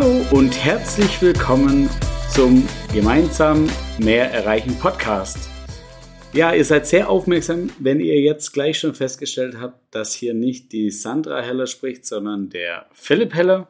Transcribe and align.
Hallo 0.00 0.24
und 0.30 0.64
herzlich 0.64 1.20
willkommen 1.20 1.90
zum 2.32 2.66
Gemeinsam 2.94 3.68
mehr 3.98 4.30
erreichen 4.32 4.74
Podcast. 4.78 5.50
Ja, 6.32 6.54
ihr 6.54 6.64
seid 6.64 6.86
sehr 6.86 7.10
aufmerksam, 7.10 7.68
wenn 7.78 8.00
ihr 8.00 8.18
jetzt 8.18 8.52
gleich 8.52 8.78
schon 8.78 8.94
festgestellt 8.94 9.56
habt, 9.60 9.94
dass 9.94 10.14
hier 10.14 10.32
nicht 10.32 10.72
die 10.72 10.90
Sandra 10.90 11.42
Heller 11.42 11.66
spricht, 11.66 12.06
sondern 12.06 12.48
der 12.48 12.86
Philipp 12.94 13.34
Heller. 13.34 13.68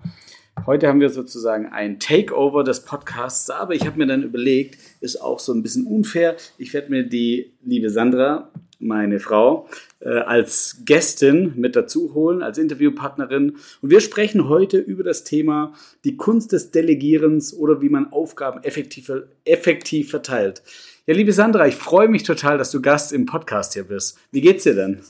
Heute 0.67 0.87
haben 0.87 1.01
wir 1.01 1.11
sozusagen 1.11 1.67
ein 1.67 1.99
Takeover 1.99 2.63
des 2.63 2.85
Podcasts, 2.85 3.51
aber 3.51 3.75
ich 3.75 3.85
habe 3.85 3.99
mir 3.99 4.07
dann 4.07 4.23
überlegt, 4.23 4.79
ist 5.01 5.21
auch 5.21 5.41
so 5.41 5.53
ein 5.53 5.65
bisschen 5.65 5.85
unfair. 5.85 6.37
Ich 6.59 6.73
werde 6.73 6.91
mir 6.91 7.03
die 7.03 7.55
liebe 7.65 7.91
Sandra, 7.91 8.53
meine 8.79 9.19
Frau, 9.19 9.69
als 10.09 10.79
Gästin 10.85 11.53
mit 11.57 11.77
dazu 11.77 12.15
holen, 12.15 12.43
als 12.43 12.59
Interviewpartnerin. 12.59 13.57
Und 13.83 13.91
wir 13.91 14.01
sprechen 14.01 14.49
heute 14.49 14.79
über 14.79 15.05
das 15.05 15.25
Thema 15.25 15.75
die 16.05 16.17
Kunst 16.17 16.53
des 16.53 16.71
Delegierens 16.71 17.55
oder 17.55 17.83
wie 17.83 17.91
man 17.91 18.13
Aufgaben 18.13 18.63
effektiv, 18.63 19.13
effektiv 19.45 20.11
verteilt. 20.11 20.63
Ja, 21.07 21.15
liebe 21.15 21.33
Sandra, 21.33 21.67
ich 21.67 21.75
freue 21.75 22.09
mich 22.09 22.23
total, 22.23 22.57
dass 22.57 22.71
du 22.71 22.81
Gast 22.81 23.13
im 23.13 23.27
Podcast 23.27 23.75
hier 23.75 23.85
bist. 23.85 24.19
Wie 24.31 24.41
geht's 24.41 24.65
dir 24.65 24.75
denn? 24.75 25.01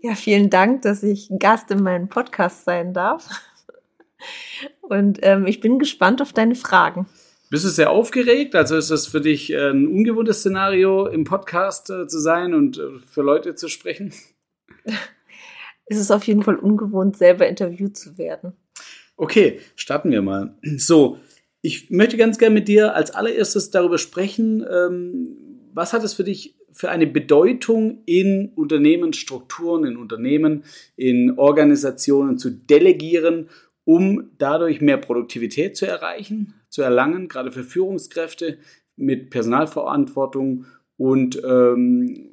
Ja, 0.00 0.14
vielen 0.14 0.50
Dank, 0.50 0.82
dass 0.82 1.02
ich 1.02 1.28
Gast 1.38 1.70
in 1.70 1.82
meinem 1.82 2.08
Podcast 2.08 2.64
sein 2.64 2.92
darf. 2.92 3.28
Und 4.80 5.18
ähm, 5.22 5.46
ich 5.46 5.60
bin 5.60 5.78
gespannt 5.78 6.22
auf 6.22 6.32
deine 6.32 6.54
Fragen. 6.54 7.06
Bist 7.52 7.66
du 7.66 7.68
sehr 7.68 7.90
aufgeregt? 7.90 8.54
Also 8.54 8.78
ist 8.78 8.90
das 8.90 9.06
für 9.06 9.20
dich 9.20 9.52
äh, 9.52 9.68
ein 9.68 9.86
ungewohntes 9.86 10.38
Szenario, 10.38 11.06
im 11.06 11.24
Podcast 11.24 11.90
äh, 11.90 12.06
zu 12.06 12.18
sein 12.18 12.54
und 12.54 12.78
äh, 12.78 12.98
für 13.06 13.20
Leute 13.20 13.54
zu 13.54 13.68
sprechen? 13.68 14.10
es 15.84 15.98
ist 15.98 16.10
auf 16.10 16.26
jeden 16.26 16.42
Fall 16.42 16.56
ungewohnt, 16.56 17.18
selber 17.18 17.46
interviewt 17.46 17.94
zu 17.98 18.16
werden. 18.16 18.54
Okay, 19.18 19.60
starten 19.76 20.10
wir 20.10 20.22
mal. 20.22 20.56
So, 20.78 21.18
ich 21.60 21.90
möchte 21.90 22.16
ganz 22.16 22.38
gerne 22.38 22.54
mit 22.54 22.68
dir 22.68 22.94
als 22.94 23.10
allererstes 23.10 23.70
darüber 23.70 23.98
sprechen, 23.98 24.64
ähm, 24.72 25.36
was 25.74 25.92
hat 25.92 26.04
es 26.04 26.14
für 26.14 26.24
dich 26.24 26.56
für 26.72 26.88
eine 26.88 27.06
Bedeutung 27.06 28.02
in 28.06 28.50
Unternehmensstrukturen, 28.54 29.84
in 29.84 29.98
Unternehmen, 29.98 30.64
in 30.96 31.36
Organisationen 31.36 32.38
zu 32.38 32.48
delegieren, 32.48 33.50
um 33.84 34.30
dadurch 34.38 34.80
mehr 34.80 34.96
Produktivität 34.96 35.76
zu 35.76 35.86
erreichen? 35.86 36.54
Zu 36.72 36.82
erlangen, 36.82 37.28
gerade 37.28 37.52
für 37.52 37.64
Führungskräfte 37.64 38.58
mit 38.96 39.30
Personalverantwortung 39.30 40.64
und 40.96 41.40
ähm, 41.44 42.28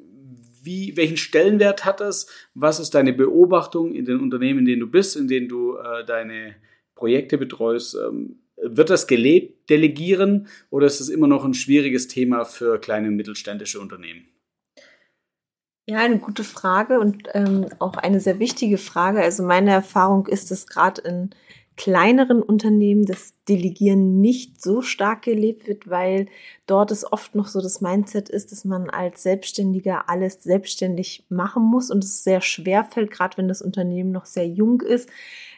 wie, 0.62 0.96
welchen 0.96 1.16
Stellenwert 1.16 1.84
hat 1.84 2.00
das? 2.00 2.26
Was 2.54 2.80
ist 2.80 2.94
deine 2.94 3.12
Beobachtung 3.12 3.94
in 3.94 4.04
den 4.04 4.20
Unternehmen, 4.20 4.60
in 4.60 4.64
denen 4.64 4.80
du 4.80 4.86
bist, 4.90 5.16
in 5.16 5.28
denen 5.28 5.48
du 5.48 5.76
äh, 5.76 6.04
deine 6.04 6.56
Projekte 6.94 7.38
betreust? 7.38 7.94
Ähm, 7.96 8.40
wird 8.62 8.90
das 8.90 9.06
gelebt, 9.06 9.70
delegieren, 9.70 10.48
oder 10.68 10.86
ist 10.86 11.00
es 11.00 11.08
immer 11.08 11.26
noch 11.26 11.44
ein 11.44 11.54
schwieriges 11.54 12.08
Thema 12.08 12.44
für 12.44 12.78
kleine 12.78 13.08
und 13.08 13.16
mittelständische 13.16 13.80
Unternehmen? 13.80 14.28
Ja, 15.86 15.98
eine 15.98 16.18
gute 16.18 16.44
Frage 16.44 17.00
und 17.00 17.28
ähm, 17.32 17.66
auch 17.78 17.94
eine 17.94 18.20
sehr 18.20 18.38
wichtige 18.38 18.78
Frage. 18.78 19.22
Also 19.22 19.42
meine 19.42 19.72
Erfahrung 19.72 20.26
ist, 20.26 20.50
dass 20.50 20.66
gerade 20.66 21.00
in 21.02 21.30
kleineren 21.76 22.42
Unternehmen 22.42 23.06
das 23.06 23.34
Delegieren 23.48 24.20
nicht 24.20 24.62
so 24.62 24.82
stark 24.82 25.22
gelebt 25.22 25.66
wird, 25.66 25.88
weil 25.88 26.26
dort 26.66 26.90
es 26.90 27.10
oft 27.10 27.34
noch 27.34 27.48
so 27.48 27.60
das 27.60 27.80
Mindset 27.80 28.28
ist, 28.28 28.52
dass 28.52 28.64
man 28.64 28.90
als 28.90 29.22
Selbstständiger 29.22 30.08
alles 30.08 30.42
selbstständig 30.42 31.24
machen 31.30 31.62
muss 31.62 31.90
und 31.90 32.04
es 32.04 32.22
sehr 32.22 32.42
schwer 32.42 32.84
fällt, 32.84 33.10
gerade 33.10 33.38
wenn 33.38 33.48
das 33.48 33.62
Unternehmen 33.62 34.12
noch 34.12 34.26
sehr 34.26 34.46
jung 34.46 34.82
ist, 34.82 35.08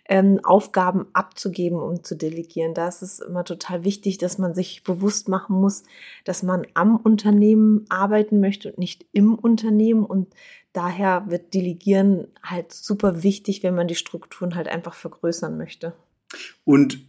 ähm, 0.09 0.41
Aufgaben 0.43 1.07
abzugeben 1.13 1.79
und 1.79 2.07
zu 2.07 2.17
delegieren. 2.17 2.75
Da 2.75 2.89
ist 2.89 3.03
es 3.03 3.19
immer 3.21 3.45
total 3.45 3.85
wichtig, 3.85 4.19
dass 4.19 4.39
man 4.39 4.55
sich 4.55 4.85
bewusst 4.85 5.29
machen 5.29 5.57
muss, 5.61 5.83
dass 6.25 6.43
man 6.43 6.67
am 6.75 6.97
Unternehmen 6.97 7.85
arbeiten 7.89 8.41
möchte 8.41 8.71
und 8.71 8.79
nicht 8.79 9.07
im 9.13 9.35
Unternehmen 9.35 10.05
und 10.05 10.29
daher 10.73 11.25
wird 11.29 11.55
Delegieren 11.55 12.29
halt 12.43 12.73
super 12.73 13.23
wichtig, 13.23 13.63
wenn 13.63 13.75
man 13.75 13.89
die 13.89 13.95
Strukturen 13.95 14.55
halt 14.55 14.69
einfach 14.69 14.95
vergrößern 14.95 15.57
möchte. 15.57 15.95
Und 16.65 17.01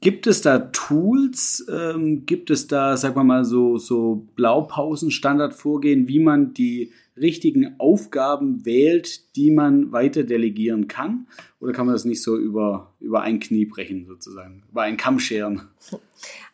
gibt 0.00 0.26
es 0.26 0.40
da 0.40 0.58
Tools, 0.58 1.66
ähm, 1.70 2.26
gibt 2.26 2.50
es 2.50 2.68
da, 2.68 2.96
sagen 2.96 3.16
wir 3.16 3.24
mal, 3.24 3.44
so, 3.44 3.76
so 3.78 4.26
Blaupausen-Standardvorgehen, 4.36 6.06
wie 6.06 6.20
man 6.20 6.54
die 6.54 6.92
richtigen 7.16 7.74
Aufgaben 7.78 8.64
wählt, 8.64 9.34
die 9.36 9.50
man 9.50 9.90
weiter 9.90 10.22
delegieren 10.22 10.86
kann? 10.86 11.26
Oder 11.60 11.72
kann 11.72 11.86
man 11.86 11.94
das 11.94 12.04
nicht 12.04 12.22
so 12.22 12.36
über, 12.36 12.94
über 13.00 13.22
ein 13.22 13.40
Knie 13.40 13.64
brechen, 13.66 14.06
sozusagen, 14.06 14.62
über 14.70 14.82
einen 14.82 14.96
Kamm 14.96 15.18
scheren? 15.18 15.62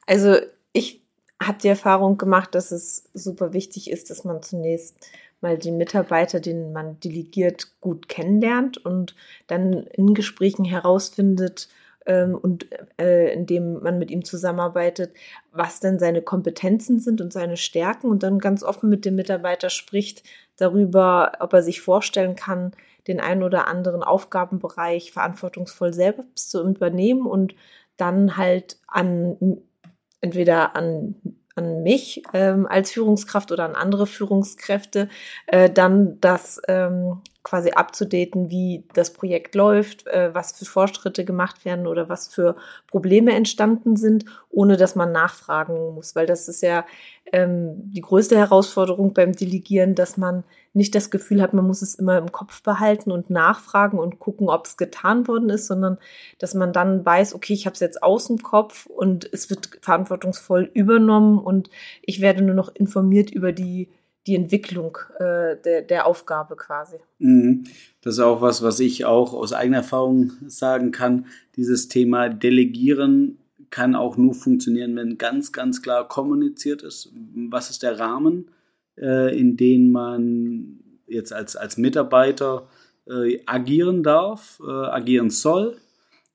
Also 0.07 0.37
ich 0.73 1.03
habe 1.43 1.59
die 1.63 1.69
Erfahrung 1.69 2.17
gemacht, 2.17 2.55
dass 2.55 2.73
es 2.73 3.05
super 3.13 3.53
wichtig 3.53 3.91
ist, 3.91 4.09
dass 4.11 4.25
man 4.25 4.43
zunächst 4.43 4.97
mal 5.45 5.59
die 5.59 5.71
Mitarbeiter, 5.71 6.41
den 6.41 6.73
man 6.73 6.99
delegiert, 7.01 7.69
gut 7.81 8.09
kennenlernt 8.09 8.79
und 8.79 9.15
dann 9.47 9.85
in 9.85 10.15
Gesprächen 10.15 10.65
herausfindet 10.65 11.69
ähm, 12.07 12.35
und 12.35 12.67
äh, 12.99 13.33
indem 13.33 13.83
man 13.83 13.99
mit 13.99 14.11
ihm 14.11 14.25
zusammenarbeitet, 14.25 15.15
was 15.53 15.81
denn 15.81 15.99
seine 15.99 16.23
Kompetenzen 16.23 16.99
sind 16.99 17.21
und 17.21 17.33
seine 17.33 17.59
Stärken 17.59 18.09
und 18.09 18.23
dann 18.23 18.39
ganz 18.39 18.63
offen 18.65 18.89
mit 18.89 19.05
dem 19.05 19.17
Mitarbeiter 19.17 19.69
spricht 19.69 20.23
darüber, 20.57 21.33
ob 21.41 21.53
er 21.53 21.63
sich 21.63 21.83
vorstellen 21.83 22.37
kann, 22.37 22.73
den 23.07 23.21
einen 23.21 23.43
oder 23.43 23.69
anderen 23.69 24.03
Aufgabenbereich 24.03 25.13
verantwortungsvoll 25.13 25.93
selbst 25.93 26.51
zu 26.51 26.67
übernehmen 26.67 27.27
und 27.27 27.55
dann 27.99 28.39
halt 28.39 28.79
an 28.87 29.61
entweder 30.23 30.75
an 30.75 31.17
an 31.57 31.83
mich 31.83 32.23
ähm, 32.33 32.67
als 32.67 32.93
Führungskraft 32.93 33.53
oder 33.53 33.65
an 33.65 33.75
andere 33.75 34.07
Führungskräfte, 34.07 35.09
äh, 35.47 35.71
dann 35.71 36.21
das 36.21 36.61
ähm, 36.69 37.23
quasi 37.45 37.73
abzudaten, 37.73 38.51
wie 38.51 38.85
das 38.95 39.13
Projekt 39.13 39.55
läuft, 39.55 40.07
äh, 40.07 40.35
was 40.35 40.53
für 40.53 40.65
Fortschritte 40.65 41.25
gemacht 41.25 41.65
werden 41.65 41.87
oder 41.87 42.09
was 42.09 42.27
für 42.27 42.57
Probleme 42.89 43.33
entstanden 43.35 43.97
sind, 43.97 44.25
ohne 44.51 44.77
dass 44.77 44.97
man 44.97 45.13
nachfragen 45.13 45.95
muss, 45.95 46.17
weil 46.17 46.27
das 46.27 46.49
ist 46.49 46.63
ja 46.63 46.87
ähm, 47.33 47.75
die 47.93 48.01
größte 48.01 48.37
Herausforderung 48.37 49.13
beim 49.13 49.33
Delegieren, 49.33 49.95
dass 49.95 50.17
man 50.17 50.43
nicht 50.73 50.95
das 50.95 51.11
Gefühl 51.11 51.43
hat, 51.43 51.53
man 51.53 51.67
muss 51.67 51.83
es 51.83 51.95
immer 51.95 52.17
im 52.17 52.33
Kopf 52.33 52.63
behalten 52.63 53.13
und 53.13 53.29
nachfragen 53.29 53.99
und 53.99 54.19
gucken, 54.19 54.49
ob 54.49 54.67
es 54.67 54.79
getan 54.79 55.29
worden 55.29 55.51
ist, 55.51 55.67
sondern 55.67 55.99
dass 56.39 56.55
man 56.55 56.73
dann 56.73 57.05
weiß, 57.05 57.35
okay, 57.35 57.53
ich 57.53 57.67
habe 57.67 57.75
es 57.75 57.81
jetzt 57.81 58.03
aus 58.03 58.27
dem 58.27 58.39
Kopf 58.39 58.87
und 58.87 59.29
es 59.33 59.51
wird 59.51 59.79
verantwortungsvoll 59.83 60.71
übernommen 60.73 61.39
und 61.39 61.69
ich 62.03 62.23
werde 62.23 62.43
nur 62.43 62.55
noch 62.55 62.75
informiert 62.75 63.31
über 63.31 63.53
die 63.53 63.91
die 64.27 64.35
Entwicklung 64.35 64.99
äh, 65.19 65.57
der, 65.65 65.83
der 65.83 66.07
Aufgabe 66.07 66.57
quasi. 66.57 66.97
Mhm. 67.19 67.65
Das 68.01 68.15
ist 68.15 68.21
auch 68.21 68.41
was, 68.41 68.63
was 68.63 68.81
ich 68.81 69.05
auch 69.05 69.35
aus 69.35 69.53
eigener 69.53 69.79
Erfahrung 69.79 70.33
sagen 70.47 70.93
kann. 70.93 71.27
Dieses 71.57 71.89
Thema 71.89 72.29
Delegieren 72.29 73.39
kann 73.71 73.95
auch 73.95 74.17
nur 74.17 74.35
funktionieren, 74.35 74.97
wenn 74.97 75.19
ganz, 75.19 75.53
ganz 75.53 75.83
klar 75.83 76.09
kommuniziert 76.09 76.83
ist. 76.83 77.13
Was 77.35 77.71
ist 77.71 77.83
der 77.83 77.99
Rahmen, 77.99 78.49
äh, 78.97 79.39
in 79.39 79.57
den 79.57 79.91
man 79.91 80.81
jetzt 81.07 81.33
als, 81.33 81.57
als 81.57 81.77
Mitarbeiter 81.77 82.69
äh, 83.07 83.41
agieren 83.47 84.03
darf, 84.03 84.61
äh, 84.65 84.71
agieren 84.71 85.31
soll? 85.31 85.77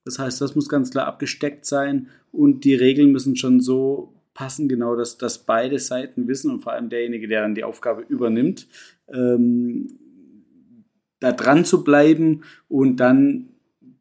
Das 0.06 0.20
heißt, 0.20 0.42
das 0.42 0.56
muss 0.56 0.70
ganz 0.70 0.92
klar 0.92 1.06
abgesteckt 1.08 1.66
sein 1.66 2.08
und 2.32 2.64
die 2.64 2.76
Regeln 2.76 3.12
müssen 3.12 3.36
schon 3.36 3.60
so 3.62 4.14
passen, 4.40 4.70
genau, 4.70 4.96
dass, 4.96 5.18
dass 5.18 5.40
beide 5.40 5.78
Seiten 5.80 6.30
wissen 6.30 6.50
und 6.50 6.62
vor 6.62 6.72
allem 6.72 6.88
derjenige, 6.88 7.28
der 7.28 7.42
dann 7.42 7.56
die 7.56 7.66
Aufgabe 7.66 8.06
übernimmt, 8.08 8.68
ähm, 9.10 10.00
da 11.20 11.34
dran 11.34 11.66
zu 11.66 11.84
bleiben 11.84 12.44
und 12.70 13.02
dann 13.02 13.50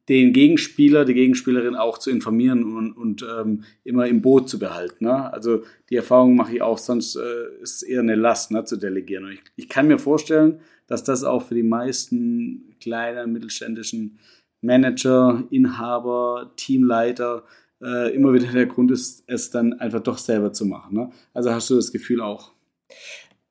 den 0.08 0.32
Gegenspieler, 0.32 1.04
die 1.04 1.14
Gegenspielerin 1.14 1.74
auch 1.74 1.98
zu 1.98 2.10
informieren 2.10 2.62
und, 2.72 2.92
und 2.92 3.26
ähm, 3.28 3.64
immer 3.82 4.06
im 4.06 4.22
Boot 4.22 4.48
zu 4.48 4.60
behalten. 4.60 5.06
Ne? 5.06 5.32
Also 5.32 5.64
die 5.90 5.96
Erfahrung 5.96 6.36
mache 6.36 6.54
ich 6.54 6.62
auch, 6.62 6.78
sonst 6.78 7.16
äh, 7.16 7.60
ist 7.60 7.74
es 7.74 7.82
eher 7.82 7.98
eine 7.98 8.14
Last 8.14 8.52
ne, 8.52 8.62
zu 8.64 8.76
delegieren. 8.76 9.24
Und 9.24 9.32
ich, 9.32 9.42
ich 9.56 9.68
kann 9.68 9.88
mir 9.88 9.98
vorstellen, 9.98 10.60
dass 10.86 11.02
das 11.02 11.24
auch 11.24 11.42
für 11.42 11.56
die 11.56 11.64
meisten 11.64 12.76
kleinen 12.80 13.32
mittelständischen 13.32 14.20
Manager, 14.60 15.42
Inhaber, 15.50 16.52
Teamleiter 16.54 17.42
äh, 17.82 18.14
immer 18.14 18.32
wieder 18.32 18.52
der 18.52 18.66
Grund 18.66 18.90
ist, 18.90 19.24
es 19.26 19.50
dann 19.50 19.74
einfach 19.74 20.00
doch 20.00 20.18
selber 20.18 20.52
zu 20.52 20.66
machen. 20.66 20.94
Ne? 20.94 21.10
Also 21.34 21.52
hast 21.52 21.70
du 21.70 21.76
das 21.76 21.92
Gefühl 21.92 22.20
auch? 22.20 22.52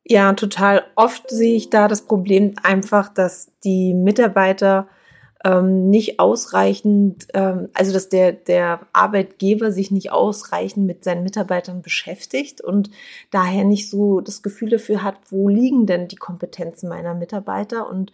Ja, 0.04 0.34
total. 0.34 0.86
Oft 0.96 1.30
sehe 1.30 1.56
ich 1.56 1.70
da 1.70 1.88
das 1.88 2.04
Problem 2.04 2.54
einfach, 2.64 3.10
dass 3.10 3.52
die 3.64 3.94
Mitarbeiter 3.94 4.88
ähm, 5.44 5.90
nicht 5.90 6.20
ausreichend, 6.20 7.28
ähm, 7.34 7.70
also 7.74 7.94
dass 7.94 8.10
der, 8.10 8.32
der 8.32 8.82
Arbeitgeber 8.94 9.72
sich 9.72 9.92
nicht 9.92 10.12
ausreichend 10.12 10.86
mit 10.88 11.04
seinen 11.04 11.24
Mitarbeitern 11.24 11.82
beschäftigt 11.82 12.62
und 12.62 12.90
daher 13.32 13.64
nicht 13.64 13.90
so 13.90 14.22
das 14.22 14.42
Gefühl 14.42 14.70
dafür 14.70 15.04
hat, 15.04 15.16
wo 15.30 15.50
liegen 15.50 15.86
denn 15.86 16.08
die 16.08 16.16
Kompetenzen 16.16 16.90
meiner 16.90 17.14
Mitarbeiter 17.14 17.90
und 17.90 18.12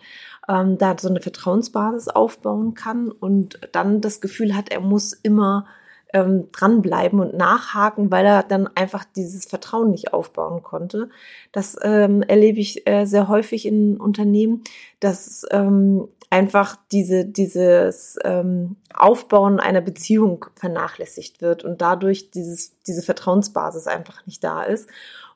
ähm, 0.49 0.77
da 0.77 0.95
so 0.99 1.09
eine 1.09 1.21
Vertrauensbasis 1.21 2.09
aufbauen 2.09 2.73
kann 2.73 3.09
und 3.09 3.59
dann 3.71 4.01
das 4.01 4.19
Gefühl 4.19 4.55
hat, 4.55 4.69
er 4.69 4.81
muss 4.81 5.13
immer 5.13 5.65
ähm, 6.13 6.49
dranbleiben 6.51 7.19
und 7.19 7.35
nachhaken, 7.35 8.11
weil 8.11 8.25
er 8.25 8.43
dann 8.43 8.69
einfach 8.75 9.03
dieses 9.03 9.45
Vertrauen 9.45 9.91
nicht 9.91 10.13
aufbauen 10.13 10.63
konnte. 10.63 11.09
Das 11.51 11.75
ähm, 11.81 12.21
erlebe 12.21 12.59
ich 12.59 12.87
äh, 12.87 13.05
sehr 13.05 13.27
häufig 13.27 13.65
in 13.65 13.97
Unternehmen, 13.97 14.63
dass 14.99 15.45
ähm, 15.51 16.07
einfach 16.29 16.77
diese, 16.91 17.25
dieses 17.25 18.17
ähm, 18.23 18.75
Aufbauen 18.93 19.59
einer 19.59 19.81
Beziehung 19.81 20.45
vernachlässigt 20.55 21.41
wird 21.41 21.63
und 21.63 21.81
dadurch 21.81 22.31
dieses, 22.31 22.73
diese 22.87 23.01
Vertrauensbasis 23.01 23.87
einfach 23.87 24.25
nicht 24.25 24.43
da 24.43 24.63
ist. 24.63 24.89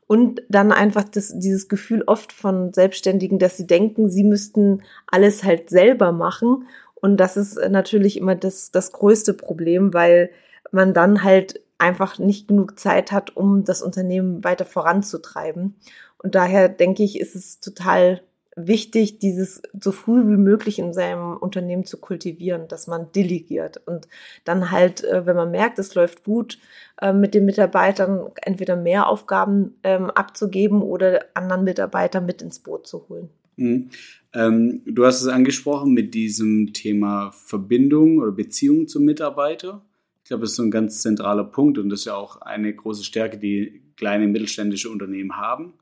Und 0.07 0.41
dann 0.47 0.71
einfach 0.71 1.03
das, 1.03 1.33
dieses 1.37 1.67
Gefühl 1.67 2.03
oft 2.07 2.31
von 2.31 2.71
Selbstständigen, 2.71 3.39
dass 3.39 3.57
sie 3.57 3.67
denken, 3.67 4.09
sie 4.09 4.23
müssten 4.23 4.81
alles 5.05 5.43
halt 5.43 5.69
selber 5.69 6.13
machen. 6.13 6.67
Und 6.95 7.17
das 7.17 7.35
ist 7.35 7.59
natürlich 7.69 8.17
immer 8.17 8.35
das, 8.35 8.71
das 8.71 8.91
größte 8.93 9.33
Problem, 9.33 9.93
weil 9.93 10.31
man 10.71 10.93
dann 10.93 11.23
halt 11.23 11.61
einfach 11.77 12.17
nicht 12.17 12.47
genug 12.47 12.79
Zeit 12.79 13.11
hat, 13.11 13.35
um 13.35 13.63
das 13.63 13.81
Unternehmen 13.81 14.43
weiter 14.43 14.65
voranzutreiben. 14.65 15.75
Und 16.17 16.35
daher 16.35 16.69
denke 16.69 17.03
ich, 17.03 17.19
ist 17.19 17.35
es 17.35 17.59
total 17.59 18.21
wichtig, 18.57 19.19
dieses 19.19 19.61
so 19.79 19.91
früh 19.91 20.27
wie 20.27 20.37
möglich 20.37 20.79
in 20.79 20.91
seinem 20.91 21.37
Unternehmen 21.37 21.85
zu 21.85 21.97
kultivieren, 21.97 22.67
dass 22.67 22.87
man 22.87 23.11
delegiert 23.11 23.79
und 23.85 24.07
dann 24.45 24.71
halt, 24.71 25.03
äh, 25.03 25.27
wenn 25.27 25.35
man 25.35 25.51
merkt, 25.51 25.77
es 25.77 25.93
läuft 25.93 26.23
gut, 26.23 26.57
äh, 26.99 27.13
mit 27.13 27.35
den 27.35 27.45
Mitarbeitern 27.45 28.31
entweder 28.41 28.75
mehr 28.75 29.07
Aufgaben 29.07 29.75
ähm, 29.83 30.09
abzugeben 30.09 30.81
oder 30.81 31.25
anderen 31.35 31.65
Mitarbeiter 31.65 32.19
mit 32.19 32.41
ins 32.41 32.57
Boot 32.57 32.87
zu 32.87 33.07
holen. 33.07 33.29
Mhm. 33.57 33.89
Ähm, 34.33 34.81
du 34.85 35.05
hast 35.05 35.21
es 35.21 35.27
angesprochen 35.27 35.93
mit 35.93 36.15
diesem 36.15 36.73
Thema 36.73 37.31
Verbindung 37.31 38.17
oder 38.17 38.31
Beziehung 38.31 38.87
zum 38.87 39.05
Mitarbeiter. 39.05 39.83
Ich 40.27 40.29
glaube, 40.29 40.41
das 40.41 40.51
ist 40.51 40.57
so 40.57 40.63
ein 40.63 40.71
ganz 40.71 41.01
zentraler 41.01 41.45
Punkt 41.45 41.77
und 41.77 41.87
das 41.87 41.99
ist 41.99 42.05
ja 42.07 42.15
auch 42.15 42.41
eine 42.41 42.75
große 42.75 43.05
Stärke, 43.05 43.37
die 43.37 43.81
kleine 43.95 44.27
mittelständische 44.27 44.89
Unternehmen 44.89 45.37
haben, 45.37 45.75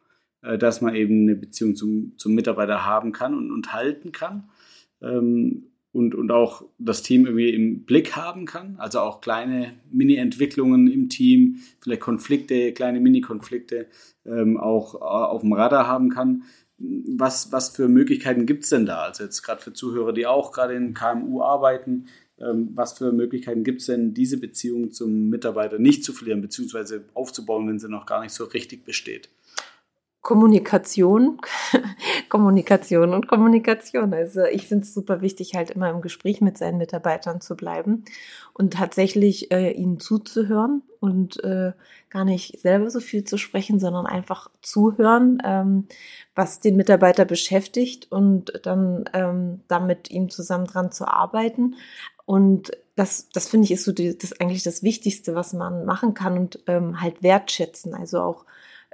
äh, 0.43 0.59
dass 0.59 0.81
man 0.81 0.93
eben 0.93 1.23
eine 1.23 1.35
Beziehung 1.35 1.75
zum, 1.75 2.13
zum 2.17 2.35
Mitarbeiter 2.35 2.85
haben 2.85 3.11
kann 3.11 3.33
und, 3.33 3.51
und 3.51 3.73
halten 3.73 4.11
kann 4.11 4.51
ähm, 5.01 5.71
und, 5.93 6.13
und 6.13 6.29
auch 6.29 6.63
das 6.77 7.01
Team 7.01 7.25
irgendwie 7.25 7.55
im 7.55 7.85
Blick 7.85 8.15
haben 8.15 8.45
kann. 8.45 8.75
Also 8.77 8.99
auch 8.99 9.19
kleine 9.19 9.73
Mini-Entwicklungen 9.89 10.91
im 10.91 11.09
Team, 11.09 11.61
vielleicht 11.81 12.01
Konflikte, 12.01 12.71
kleine 12.73 12.99
Mini-Konflikte 12.99 13.87
ähm, 14.27 14.57
auch 14.57 14.93
äh, 14.93 14.97
auf 14.99 15.41
dem 15.41 15.53
Radar 15.53 15.87
haben 15.87 16.11
kann. 16.11 16.43
Was, 16.77 17.51
was 17.51 17.69
für 17.69 17.87
Möglichkeiten 17.87 18.45
gibt 18.45 18.65
es 18.65 18.69
denn 18.69 18.85
da? 18.85 19.05
Also 19.05 19.23
jetzt 19.23 19.41
gerade 19.41 19.63
für 19.63 19.73
Zuhörer, 19.73 20.13
die 20.13 20.27
auch 20.27 20.51
gerade 20.51 20.75
in 20.75 20.93
KMU 20.93 21.41
arbeiten, 21.41 22.05
was 22.37 22.97
für 22.97 23.11
Möglichkeiten 23.11 23.63
gibt 23.63 23.81
es 23.81 23.87
denn, 23.87 24.13
diese 24.13 24.37
Beziehung 24.37 24.91
zum 24.91 25.29
Mitarbeiter 25.29 25.79
nicht 25.79 26.03
zu 26.03 26.13
verlieren, 26.13 26.41
beziehungsweise 26.41 27.05
aufzubauen, 27.13 27.67
wenn 27.67 27.79
sie 27.79 27.89
noch 27.89 28.05
gar 28.05 28.21
nicht 28.21 28.33
so 28.33 28.43
richtig 28.45 28.83
besteht? 28.83 29.29
Kommunikation, 30.25 31.39
Kommunikation 32.29 33.13
und 33.13 33.27
Kommunikation. 33.27 34.11
Also 34.11 34.43
ich 34.45 34.67
finde 34.67 34.83
es 34.83 34.93
super 34.95 35.21
wichtig, 35.21 35.53
halt 35.53 35.69
immer 35.69 35.91
im 35.91 36.01
Gespräch 36.01 36.41
mit 36.41 36.57
seinen 36.57 36.79
Mitarbeitern 36.79 37.41
zu 37.41 37.55
bleiben 37.55 38.05
und 38.53 38.73
tatsächlich 38.73 39.51
äh, 39.51 39.69
ihnen 39.69 39.99
zuzuhören 39.99 40.81
und 40.99 41.43
äh, 41.43 41.73
gar 42.09 42.25
nicht 42.25 42.59
selber 42.59 42.89
so 42.89 43.01
viel 43.01 43.23
zu 43.23 43.37
sprechen, 43.37 43.79
sondern 43.79 44.07
einfach 44.07 44.49
zuhören, 44.63 45.43
ähm, 45.45 45.87
was 46.33 46.59
den 46.59 46.75
Mitarbeiter 46.75 47.25
beschäftigt 47.25 48.11
und 48.11 48.51
dann 48.63 49.07
ähm, 49.13 49.61
damit 49.67 50.09
ihm 50.09 50.31
zusammen 50.31 50.65
dran 50.65 50.91
zu 50.91 51.07
arbeiten. 51.07 51.75
Und 52.25 52.71
das, 52.95 53.29
das 53.29 53.47
finde 53.47 53.65
ich 53.65 53.71
ist 53.71 53.83
so 53.83 53.91
die, 53.91 54.17
das 54.17 54.39
eigentlich 54.39 54.63
das 54.63 54.83
Wichtigste, 54.83 55.35
was 55.35 55.53
man 55.53 55.85
machen 55.85 56.13
kann 56.13 56.37
und 56.37 56.59
ähm, 56.67 57.01
halt 57.01 57.21
wertschätzen. 57.21 57.93
Also 57.93 58.21
auch 58.21 58.45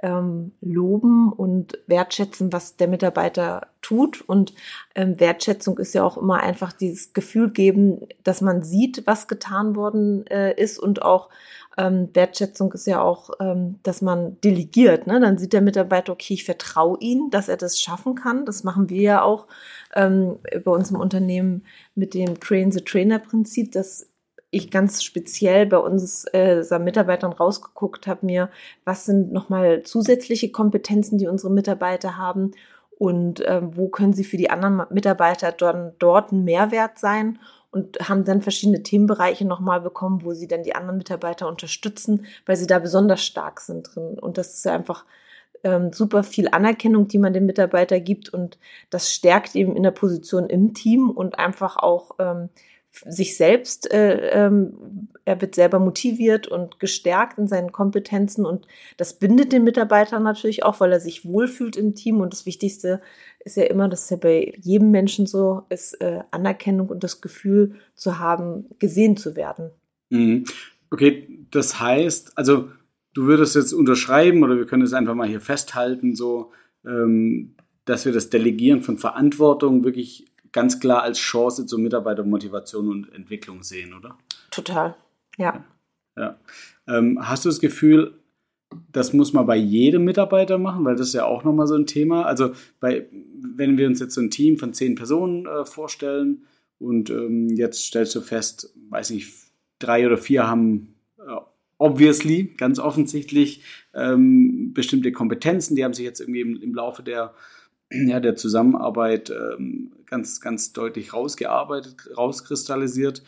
ähm, 0.02 0.52
loben 0.60 1.32
und 1.32 1.78
wertschätzen, 1.86 2.52
was 2.52 2.76
der 2.76 2.88
Mitarbeiter 2.88 3.68
tut. 3.80 4.20
Und 4.20 4.52
ähm, 4.94 5.18
Wertschätzung 5.18 5.78
ist 5.78 5.94
ja 5.94 6.04
auch 6.04 6.16
immer 6.16 6.40
einfach 6.40 6.72
dieses 6.72 7.12
Gefühl 7.12 7.50
geben, 7.50 8.06
dass 8.24 8.40
man 8.40 8.62
sieht, 8.62 9.06
was 9.06 9.28
getan 9.28 9.76
worden 9.76 10.26
äh, 10.26 10.60
ist 10.60 10.78
und 10.78 11.02
auch 11.02 11.30
ähm, 11.78 12.10
Wertschätzung 12.12 12.72
ist 12.72 12.86
ja 12.86 13.00
auch, 13.00 13.30
ähm, 13.40 13.78
dass 13.82 14.02
man 14.02 14.38
delegiert. 14.42 15.06
Ne? 15.06 15.20
Dann 15.20 15.38
sieht 15.38 15.52
der 15.52 15.62
Mitarbeiter, 15.62 16.12
okay, 16.12 16.34
ich 16.34 16.44
vertraue 16.44 16.98
ihm, 17.00 17.30
dass 17.30 17.48
er 17.48 17.56
das 17.56 17.80
schaffen 17.80 18.14
kann. 18.14 18.44
Das 18.44 18.62
machen 18.62 18.90
wir 18.90 19.00
ja 19.00 19.22
auch 19.22 19.46
ähm, 19.94 20.38
bei 20.64 20.70
uns 20.70 20.90
im 20.90 21.00
Unternehmen 21.00 21.64
mit 21.94 22.12
dem 22.14 22.38
Train-the-Trainer-Prinzip, 22.38 23.72
dass 23.72 24.08
ich 24.52 24.70
ganz 24.70 25.02
speziell 25.02 25.66
bei 25.66 25.78
uns 25.78 26.26
äh, 26.26 26.62
Mitarbeitern 26.78 27.32
rausgeguckt 27.32 28.06
habe, 28.06 28.26
mir, 28.26 28.50
was 28.84 29.06
sind 29.06 29.32
nochmal 29.32 29.82
zusätzliche 29.82 30.52
Kompetenzen, 30.52 31.18
die 31.18 31.26
unsere 31.26 31.50
Mitarbeiter 31.50 32.18
haben 32.18 32.52
und 32.98 33.40
äh, 33.40 33.62
wo 33.62 33.88
können 33.88 34.12
sie 34.12 34.24
für 34.24 34.36
die 34.36 34.50
anderen 34.50 34.86
Mitarbeiter 34.90 35.52
dann 35.52 35.92
dort 35.98 36.32
ein 36.32 36.44
Mehrwert 36.44 36.98
sein 36.98 37.38
und 37.70 37.98
haben 38.06 38.24
dann 38.24 38.42
verschiedene 38.42 38.82
Themenbereiche 38.82 39.46
nochmal 39.46 39.80
bekommen, 39.80 40.22
wo 40.22 40.34
sie 40.34 40.46
dann 40.46 40.62
die 40.62 40.74
anderen 40.74 40.98
Mitarbeiter 40.98 41.48
unterstützen, 41.48 42.26
weil 42.44 42.56
sie 42.56 42.66
da 42.66 42.78
besonders 42.78 43.24
stark 43.24 43.58
sind 43.58 43.94
drin. 43.94 44.18
Und 44.18 44.36
das 44.36 44.52
ist 44.52 44.66
einfach 44.66 45.06
ähm, 45.64 45.94
super 45.94 46.24
viel 46.24 46.48
Anerkennung, 46.48 47.08
die 47.08 47.18
man 47.18 47.32
dem 47.32 47.46
Mitarbeiter 47.46 48.00
gibt 48.00 48.28
und 48.28 48.58
das 48.90 49.10
stärkt 49.10 49.54
eben 49.54 49.74
in 49.76 49.82
der 49.82 49.92
Position 49.92 50.50
im 50.50 50.74
Team 50.74 51.08
und 51.08 51.38
einfach 51.38 51.78
auch 51.78 52.16
ähm, 52.18 52.50
sich 53.06 53.36
selbst, 53.36 53.90
äh, 53.92 54.30
ähm, 54.30 55.08
er 55.24 55.40
wird 55.40 55.54
selber 55.54 55.78
motiviert 55.78 56.46
und 56.46 56.78
gestärkt 56.78 57.38
in 57.38 57.48
seinen 57.48 57.72
Kompetenzen 57.72 58.44
und 58.44 58.66
das 58.96 59.18
bindet 59.18 59.52
den 59.52 59.64
Mitarbeiter 59.64 60.20
natürlich 60.20 60.62
auch, 60.62 60.80
weil 60.80 60.92
er 60.92 61.00
sich 61.00 61.24
wohlfühlt 61.24 61.76
im 61.76 61.94
Team 61.94 62.20
und 62.20 62.32
das 62.32 62.44
Wichtigste 62.44 63.00
ist 63.40 63.56
ja 63.56 63.64
immer, 63.64 63.88
dass 63.88 64.10
ja 64.10 64.16
bei 64.16 64.52
jedem 64.60 64.90
Menschen 64.90 65.26
so 65.26 65.62
ist, 65.70 65.94
äh, 66.00 66.20
Anerkennung 66.30 66.88
und 66.88 67.02
das 67.02 67.20
Gefühl 67.20 67.76
zu 67.94 68.18
haben, 68.18 68.66
gesehen 68.78 69.16
zu 69.16 69.36
werden. 69.36 69.70
Mhm. 70.10 70.44
Okay, 70.90 71.46
das 71.50 71.80
heißt, 71.80 72.36
also 72.36 72.68
du 73.14 73.24
würdest 73.24 73.54
jetzt 73.54 73.72
unterschreiben 73.72 74.42
oder 74.42 74.56
wir 74.56 74.66
können 74.66 74.82
es 74.82 74.92
einfach 74.92 75.14
mal 75.14 75.28
hier 75.28 75.40
festhalten, 75.40 76.14
so, 76.14 76.52
ähm, 76.84 77.54
dass 77.84 78.04
wir 78.04 78.12
das 78.12 78.28
Delegieren 78.28 78.82
von 78.82 78.98
Verantwortung 78.98 79.84
wirklich 79.84 80.31
ganz 80.52 80.80
klar 80.80 81.02
als 81.02 81.18
Chance 81.18 81.66
zur 81.66 81.78
Mitarbeitermotivation 81.78 82.88
und 82.88 83.12
Entwicklung 83.12 83.62
sehen, 83.62 83.94
oder? 83.94 84.16
Total, 84.50 84.94
ja. 85.38 85.64
ja. 86.16 86.36
Ähm, 86.86 87.18
hast 87.20 87.44
du 87.44 87.48
das 87.48 87.60
Gefühl, 87.60 88.14
das 88.90 89.12
muss 89.12 89.32
man 89.32 89.46
bei 89.46 89.56
jedem 89.56 90.04
Mitarbeiter 90.04 90.58
machen, 90.58 90.84
weil 90.84 90.96
das 90.96 91.08
ist 91.08 91.14
ja 91.14 91.24
auch 91.24 91.44
nochmal 91.44 91.66
so 91.66 91.74
ein 91.74 91.86
Thema. 91.86 92.24
Also 92.24 92.52
bei, 92.80 93.06
wenn 93.10 93.76
wir 93.76 93.86
uns 93.86 94.00
jetzt 94.00 94.14
so 94.14 94.20
ein 94.20 94.30
Team 94.30 94.58
von 94.58 94.72
zehn 94.72 94.94
Personen 94.94 95.46
äh, 95.46 95.64
vorstellen 95.64 96.44
und 96.78 97.10
ähm, 97.10 97.48
jetzt 97.50 97.86
stellst 97.86 98.14
du 98.14 98.20
fest, 98.20 98.72
weiß 98.88 99.10
nicht, 99.10 99.32
drei 99.78 100.06
oder 100.06 100.16
vier 100.16 100.46
haben 100.46 100.94
äh, 101.18 101.36
obviously, 101.78 102.54
ganz 102.56 102.78
offensichtlich 102.78 103.62
ähm, 103.92 104.72
bestimmte 104.72 105.10
Kompetenzen, 105.12 105.74
die 105.74 105.84
haben 105.84 105.94
sich 105.94 106.04
jetzt 106.04 106.20
irgendwie 106.20 106.40
im, 106.40 106.62
im 106.62 106.74
Laufe 106.74 107.02
der 107.02 107.34
ja, 107.92 108.20
der 108.20 108.36
Zusammenarbeit 108.36 109.30
ähm, 109.30 109.92
ganz, 110.06 110.40
ganz 110.40 110.72
deutlich 110.72 111.12
rausgearbeitet, 111.12 112.16
rauskristallisiert. 112.16 113.22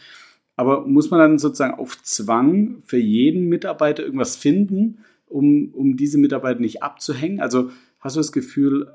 Aber 0.56 0.86
muss 0.86 1.10
man 1.10 1.20
dann 1.20 1.38
sozusagen 1.38 1.78
auf 1.78 2.00
Zwang 2.02 2.82
für 2.84 2.98
jeden 2.98 3.48
Mitarbeiter 3.48 4.04
irgendwas 4.04 4.36
finden, 4.36 5.04
um, 5.26 5.72
um 5.74 5.96
diese 5.96 6.18
Mitarbeiter 6.18 6.60
nicht 6.60 6.82
abzuhängen? 6.82 7.40
Also 7.40 7.70
hast 7.98 8.16
du 8.16 8.20
das 8.20 8.32
Gefühl, 8.32 8.88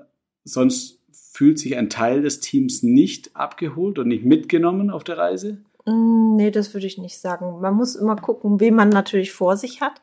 sonst 0.43 0.99
fühlt 1.11 1.59
sich 1.59 1.77
ein 1.77 1.89
Teil 1.89 2.21
des 2.21 2.39
Teams 2.39 2.83
nicht 2.83 3.35
abgeholt 3.35 3.99
und 3.99 4.07
nicht 4.07 4.23
mitgenommen 4.23 4.89
auf 4.89 5.03
der 5.03 5.17
Reise? 5.17 5.57
Mm, 5.85 6.35
nee, 6.35 6.51
das 6.51 6.73
würde 6.73 6.87
ich 6.87 6.97
nicht 6.97 7.17
sagen. 7.19 7.59
Man 7.59 7.75
muss 7.75 7.95
immer 7.95 8.15
gucken, 8.15 8.59
wen 8.59 8.75
man 8.75 8.89
natürlich 8.89 9.31
vor 9.31 9.57
sich 9.57 9.81
hat. 9.81 10.01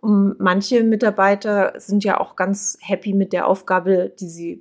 Und 0.00 0.38
manche 0.38 0.84
Mitarbeiter 0.84 1.74
sind 1.76 2.04
ja 2.04 2.20
auch 2.20 2.36
ganz 2.36 2.78
happy 2.80 3.12
mit 3.12 3.32
der 3.32 3.46
Aufgabe, 3.46 4.12
die 4.18 4.28
sie 4.28 4.60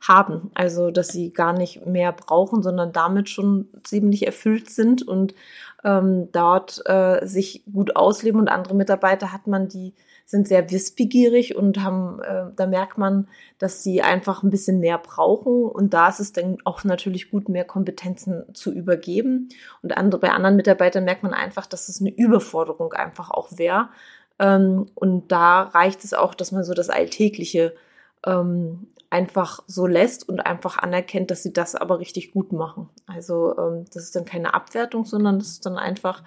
haben. 0.00 0.50
Also, 0.54 0.90
dass 0.90 1.08
sie 1.08 1.32
gar 1.32 1.52
nicht 1.52 1.86
mehr 1.86 2.12
brauchen, 2.12 2.62
sondern 2.62 2.92
damit 2.92 3.28
schon 3.28 3.68
ziemlich 3.84 4.26
erfüllt 4.26 4.70
sind 4.70 5.06
und 5.06 5.34
ähm, 5.84 6.30
dort 6.32 6.82
äh, 6.86 7.26
sich 7.26 7.64
gut 7.72 7.96
ausleben. 7.96 8.40
Und 8.40 8.48
andere 8.48 8.74
Mitarbeiter 8.74 9.32
hat 9.32 9.46
man, 9.46 9.68
die 9.68 9.94
sind 10.24 10.48
sehr 10.48 10.70
wissbegierig 10.70 11.56
und 11.56 11.82
haben, 11.82 12.20
äh, 12.20 12.46
da 12.56 12.66
merkt 12.66 12.98
man, 12.98 13.28
dass 13.58 13.82
sie 13.82 14.02
einfach 14.02 14.42
ein 14.42 14.50
bisschen 14.50 14.80
mehr 14.80 14.98
brauchen. 14.98 15.64
Und 15.64 15.94
da 15.94 16.08
ist 16.08 16.20
es 16.20 16.32
dann 16.32 16.58
auch 16.64 16.84
natürlich 16.84 17.30
gut, 17.30 17.48
mehr 17.48 17.64
Kompetenzen 17.64 18.44
zu 18.54 18.72
übergeben. 18.72 19.48
Und 19.82 19.96
andere, 19.96 20.20
bei 20.20 20.30
anderen 20.30 20.56
Mitarbeitern 20.56 21.04
merkt 21.04 21.22
man 21.22 21.32
einfach, 21.32 21.66
dass 21.66 21.88
es 21.88 22.00
eine 22.00 22.10
Überforderung 22.10 22.92
einfach 22.92 23.30
auch 23.30 23.56
wäre 23.56 23.88
ähm, 24.38 24.86
und 24.94 25.32
da 25.32 25.62
reicht 25.62 26.04
es 26.04 26.14
auch, 26.14 26.34
dass 26.34 26.52
man 26.52 26.64
so 26.64 26.74
das 26.74 26.90
Alltägliche 26.90 27.74
ähm, 28.24 28.88
einfach 29.10 29.62
so 29.66 29.86
lässt 29.86 30.28
und 30.28 30.40
einfach 30.40 30.78
anerkennt, 30.78 31.30
dass 31.30 31.42
sie 31.42 31.52
das 31.52 31.74
aber 31.74 31.98
richtig 31.98 32.32
gut 32.32 32.52
machen. 32.52 32.88
Also 33.06 33.56
ähm, 33.58 33.84
das 33.92 34.04
ist 34.04 34.16
dann 34.16 34.24
keine 34.24 34.54
Abwertung, 34.54 35.04
sondern 35.04 35.38
das 35.38 35.48
ist 35.48 35.66
dann 35.66 35.76
einfach, 35.76 36.22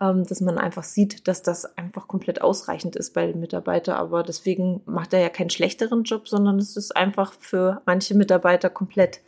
ähm, 0.00 0.24
dass 0.26 0.40
man 0.40 0.58
einfach 0.58 0.84
sieht, 0.84 1.28
dass 1.28 1.42
das 1.42 1.76
einfach 1.76 2.08
komplett 2.08 2.40
ausreichend 2.40 2.96
ist 2.96 3.14
bei 3.14 3.26
den 3.26 3.40
Mitarbeitern. 3.40 3.96
Aber 3.96 4.22
deswegen 4.22 4.80
macht 4.86 5.12
er 5.12 5.20
ja 5.20 5.28
keinen 5.28 5.50
schlechteren 5.50 6.04
Job, 6.04 6.28
sondern 6.28 6.58
es 6.58 6.76
ist 6.76 6.96
einfach 6.96 7.32
für 7.32 7.82
manche 7.86 8.14
Mitarbeiter 8.14 8.70
komplett 8.70 9.20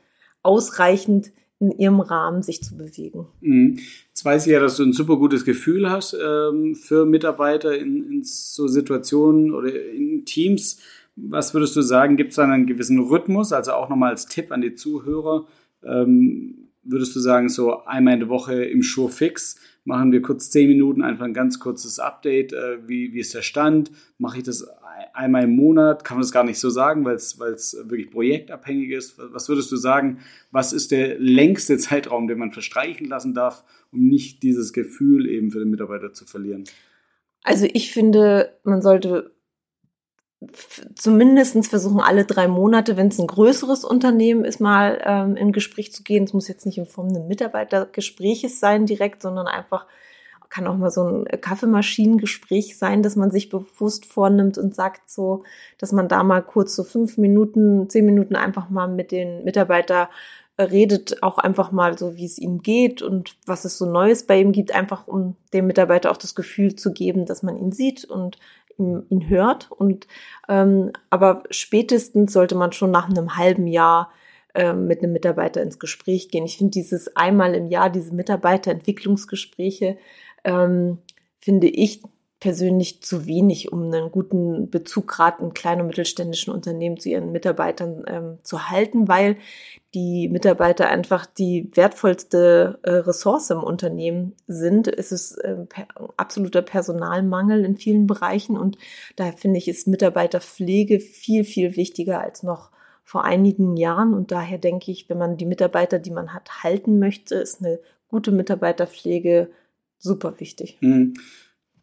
ausreichend, 0.43 1.33
in 1.59 1.71
ihrem 1.71 2.01
Rahmen 2.01 2.43
sich 2.43 2.63
zu 2.63 2.77
bewegen. 2.77 3.27
Mhm. 3.41 3.79
Jetzt 4.09 4.25
weiß 4.25 4.47
ich 4.47 4.53
ja, 4.53 4.61
dass 4.61 4.77
du 4.77 4.85
ein 4.85 4.93
super 4.93 5.17
gutes 5.17 5.45
Gefühl 5.45 5.91
hast 5.91 6.15
ähm, 6.15 6.75
für 6.75 7.07
Mitarbeiter 7.07 7.77
in, 7.77 8.11
in 8.11 8.25
so 8.25 8.69
Situationen 8.69 9.55
oder 9.55 9.75
in 9.75 10.25
Teams. 10.27 10.79
Was 11.17 11.55
würdest 11.55 11.75
du 11.77 11.83
sagen, 11.83 12.17
gibt 12.17 12.31
es 12.31 12.37
da 12.37 12.45
einen 12.45 12.67
gewissen 12.67 12.99
Rhythmus? 12.99 13.53
Also 13.53 13.73
auch 13.73 13.89
nochmal 13.89 14.11
als 14.11 14.27
Tipp 14.27 14.53
an 14.53 14.61
die 14.61 14.75
Zuhörer. 14.75 15.47
Ähm, 15.83 16.69
würdest 16.83 17.17
du 17.17 17.21
sagen, 17.21 17.49
so 17.49 17.85
einmal 17.85 18.15
in 18.15 18.21
der 18.21 18.29
Woche 18.29 18.65
im 18.65 18.83
Show 18.83 19.09
fix 19.09 19.59
machen 19.87 20.11
wir 20.11 20.21
kurz 20.21 20.51
zehn 20.51 20.69
Minuten 20.69 21.03
einfach 21.03 21.25
ein 21.25 21.33
ganz 21.33 21.61
kurzes 21.61 21.99
Update, 21.99 22.53
äh, 22.53 22.79
wie, 22.87 23.15
wie 23.15 23.21
ist 23.21 23.35
der 23.35 23.43
Stand? 23.43 23.93
Mache 24.19 24.39
ich 24.39 24.43
das 24.43 24.67
einmal 25.15 25.45
im 25.45 25.55
Monat? 25.55 26.05
Kann 26.05 26.17
man 26.17 26.23
das 26.23 26.33
gar 26.33 26.45
nicht 26.45 26.59
so 26.59 26.71
sagen, 26.71 27.05
weil 27.05 27.15
es 27.15 27.39
wirklich 27.39 28.11
projektabhängig 28.11 28.91
ist. 28.91 29.19
Was 29.33 29.49
würdest 29.49 29.71
du 29.71 29.77
sagen, 29.77 30.19
was 30.51 30.73
ist 30.73 30.91
der 30.91 31.19
längste 31.19 31.79
Zeitraum, 31.79 32.27
den 32.27 32.39
man 32.39 32.53
verstreichen 32.53 33.07
lassen 33.07 33.33
darf, 33.33 33.65
um 33.93 34.07
nicht 34.09 34.43
dieses 34.43 34.73
Gefühl 34.73 35.29
eben 35.29 35.51
für 35.53 35.61
den 35.61 35.71
Mitarbeiter 35.71 36.13
zu 36.13 36.27
verlieren? 36.27 36.65
Also 37.45 37.69
ich 37.73 37.93
finde, 37.93 38.59
man 38.65 38.83
sollte 38.83 39.36
zumindest 40.95 41.67
versuchen, 41.67 42.01
alle 42.01 42.25
drei 42.25 42.47
Monate, 42.47 42.97
wenn 42.97 43.09
es 43.09 43.19
ein 43.19 43.27
größeres 43.27 43.85
Unternehmen 43.85 44.45
ist, 44.45 44.61
mal 44.61 45.01
ähm, 45.05 45.37
in 45.37 45.53
Gespräch 45.53 45.93
zu 45.93 46.03
gehen. 46.03 46.25
Es 46.25 46.35
muss 46.35 46.49
jetzt 46.49 46.67
nicht 46.67 46.79
in 46.79 46.87
Form 46.87 47.09
eines 47.09 47.27
Mitarbeitergespräches 47.27 48.61
sein 48.61 48.87
direkt, 48.87 49.23
sondern 49.23 49.47
einfach 49.47 49.87
kann 50.49 50.67
auch 50.67 50.77
mal 50.77 50.91
so 50.91 51.07
ein 51.07 51.41
Kaffeemaschinengespräch 51.41 52.79
sein, 52.79 53.03
dass 53.03 53.17
man 53.17 53.31
sich 53.31 53.49
bewusst 53.49 54.07
vornimmt 54.07 54.59
und 54.59 54.75
sagt 54.75 55.11
so, 55.11 55.43
dass 55.79 55.93
man 55.93 56.09
da 56.09 56.23
mal 56.23 56.43
kurz 56.43 56.75
so 56.75 56.85
fünf 56.85 57.19
Minuten, 57.19 57.91
zehn 57.91 58.07
Minuten 58.07 58.37
einfach 58.37 58.71
mal 58.71 58.89
mit 58.89 59.11
den 59.13 59.45
Mitarbeiter 59.45 60.09
äh, 60.57 60.63
redet, 60.63 61.23
auch 61.23 61.39
einfach 61.39 61.73
mal 61.73 61.99
so, 61.99 62.17
wie 62.17 62.25
es 62.25 62.39
ihm 62.39 62.63
geht 62.63 63.03
und 63.03 63.37
was 63.45 63.65
es 63.65 63.77
so 63.77 63.85
Neues 63.87 64.25
bei 64.25 64.41
ihm 64.41 64.53
gibt, 64.53 64.75
einfach 64.75 65.07
um 65.07 65.37
dem 65.53 65.67
Mitarbeiter 65.67 66.11
auch 66.11 66.17
das 66.17 66.35
Gefühl 66.35 66.75
zu 66.77 66.93
geben, 66.93 67.27
dass 67.27 67.43
man 67.43 67.57
ihn 67.59 67.73
sieht 67.73 68.05
und 68.05 68.39
ihn 68.79 69.29
hört. 69.29 69.71
Und 69.71 70.07
ähm, 70.49 70.93
aber 71.11 71.45
spätestens 71.51 72.33
sollte 72.33 72.55
man 72.55 72.73
schon 72.73 72.91
nach 72.91 73.09
einem 73.09 73.37
halben 73.37 73.67
Jahr 73.67 74.11
ähm, 74.55 74.87
mit 74.87 75.03
einem 75.03 75.13
Mitarbeiter 75.13 75.63
ins 75.63 75.79
Gespräch 75.79 76.31
gehen. 76.31 76.45
Ich 76.45 76.59
finde 76.59 76.73
dieses 76.73 77.15
einmal 77.17 77.55
im 77.55 77.67
Jahr, 77.67 77.91
diese 77.91 78.15
Mitarbeiterentwicklungsgespräche, 78.15 79.99
ähm, 80.45 80.99
finde 81.41 81.69
ich 81.69 82.03
persönlich 82.39 83.03
zu 83.03 83.27
wenig, 83.27 83.73
um 83.73 83.85
einen 83.85 84.11
guten 84.11 84.69
Bezug 84.69 85.09
gerade 85.09 85.43
in 85.43 85.55
kleinen 85.55 85.81
und 85.83 85.87
mittelständischen 85.89 86.53
Unternehmen 86.53 86.99
zu 86.99 87.09
ihren 87.09 87.33
Mitarbeitern 87.33 88.05
ähm, 88.07 88.39
zu 88.43 88.69
halten, 88.69 89.09
weil 89.09 89.37
die 89.95 90.29
Mitarbeiter 90.29 90.89
einfach 90.89 91.25
die 91.25 91.71
wertvollste 91.75 92.79
äh, 92.83 92.91
Ressource 92.91 93.49
im 93.49 93.63
Unternehmen 93.63 94.35
sind. 94.47 94.87
Es 94.87 95.13
ist 95.13 95.39
äh, 95.39 95.55
per, 95.67 95.87
absoluter 96.19 96.61
Personalmangel 96.61 97.65
in 97.65 97.79
vielen 97.79 98.07
Bereichen 98.07 98.59
und 98.59 98.77
daher 99.17 99.33
finde 99.33 99.57
ich, 99.57 99.69
ist 99.69 99.87
Mitarbeiterpflege 99.87 101.01
viel, 101.01 101.45
viel 101.45 101.77
wichtiger 101.77 102.21
als 102.21 102.43
noch 102.43 102.71
vor 103.03 103.25
einigen 103.25 103.77
Jahren. 103.79 104.13
Und 104.13 104.31
daher 104.33 104.59
denke 104.59 104.91
ich, 104.91 105.09
wenn 105.09 105.17
man 105.17 105.39
die 105.39 105.47
Mitarbeiter, 105.47 105.99
die 105.99 106.11
man 106.11 106.35
hat, 106.35 106.65
halten 106.65 106.99
möchte, 106.99 107.37
ist 107.37 107.65
eine 107.65 107.79
gute 108.09 108.33
Mitarbeiterpflege 108.33 109.49
super 109.99 110.39
wichtig. 110.39 110.77
Mhm. 110.81 111.15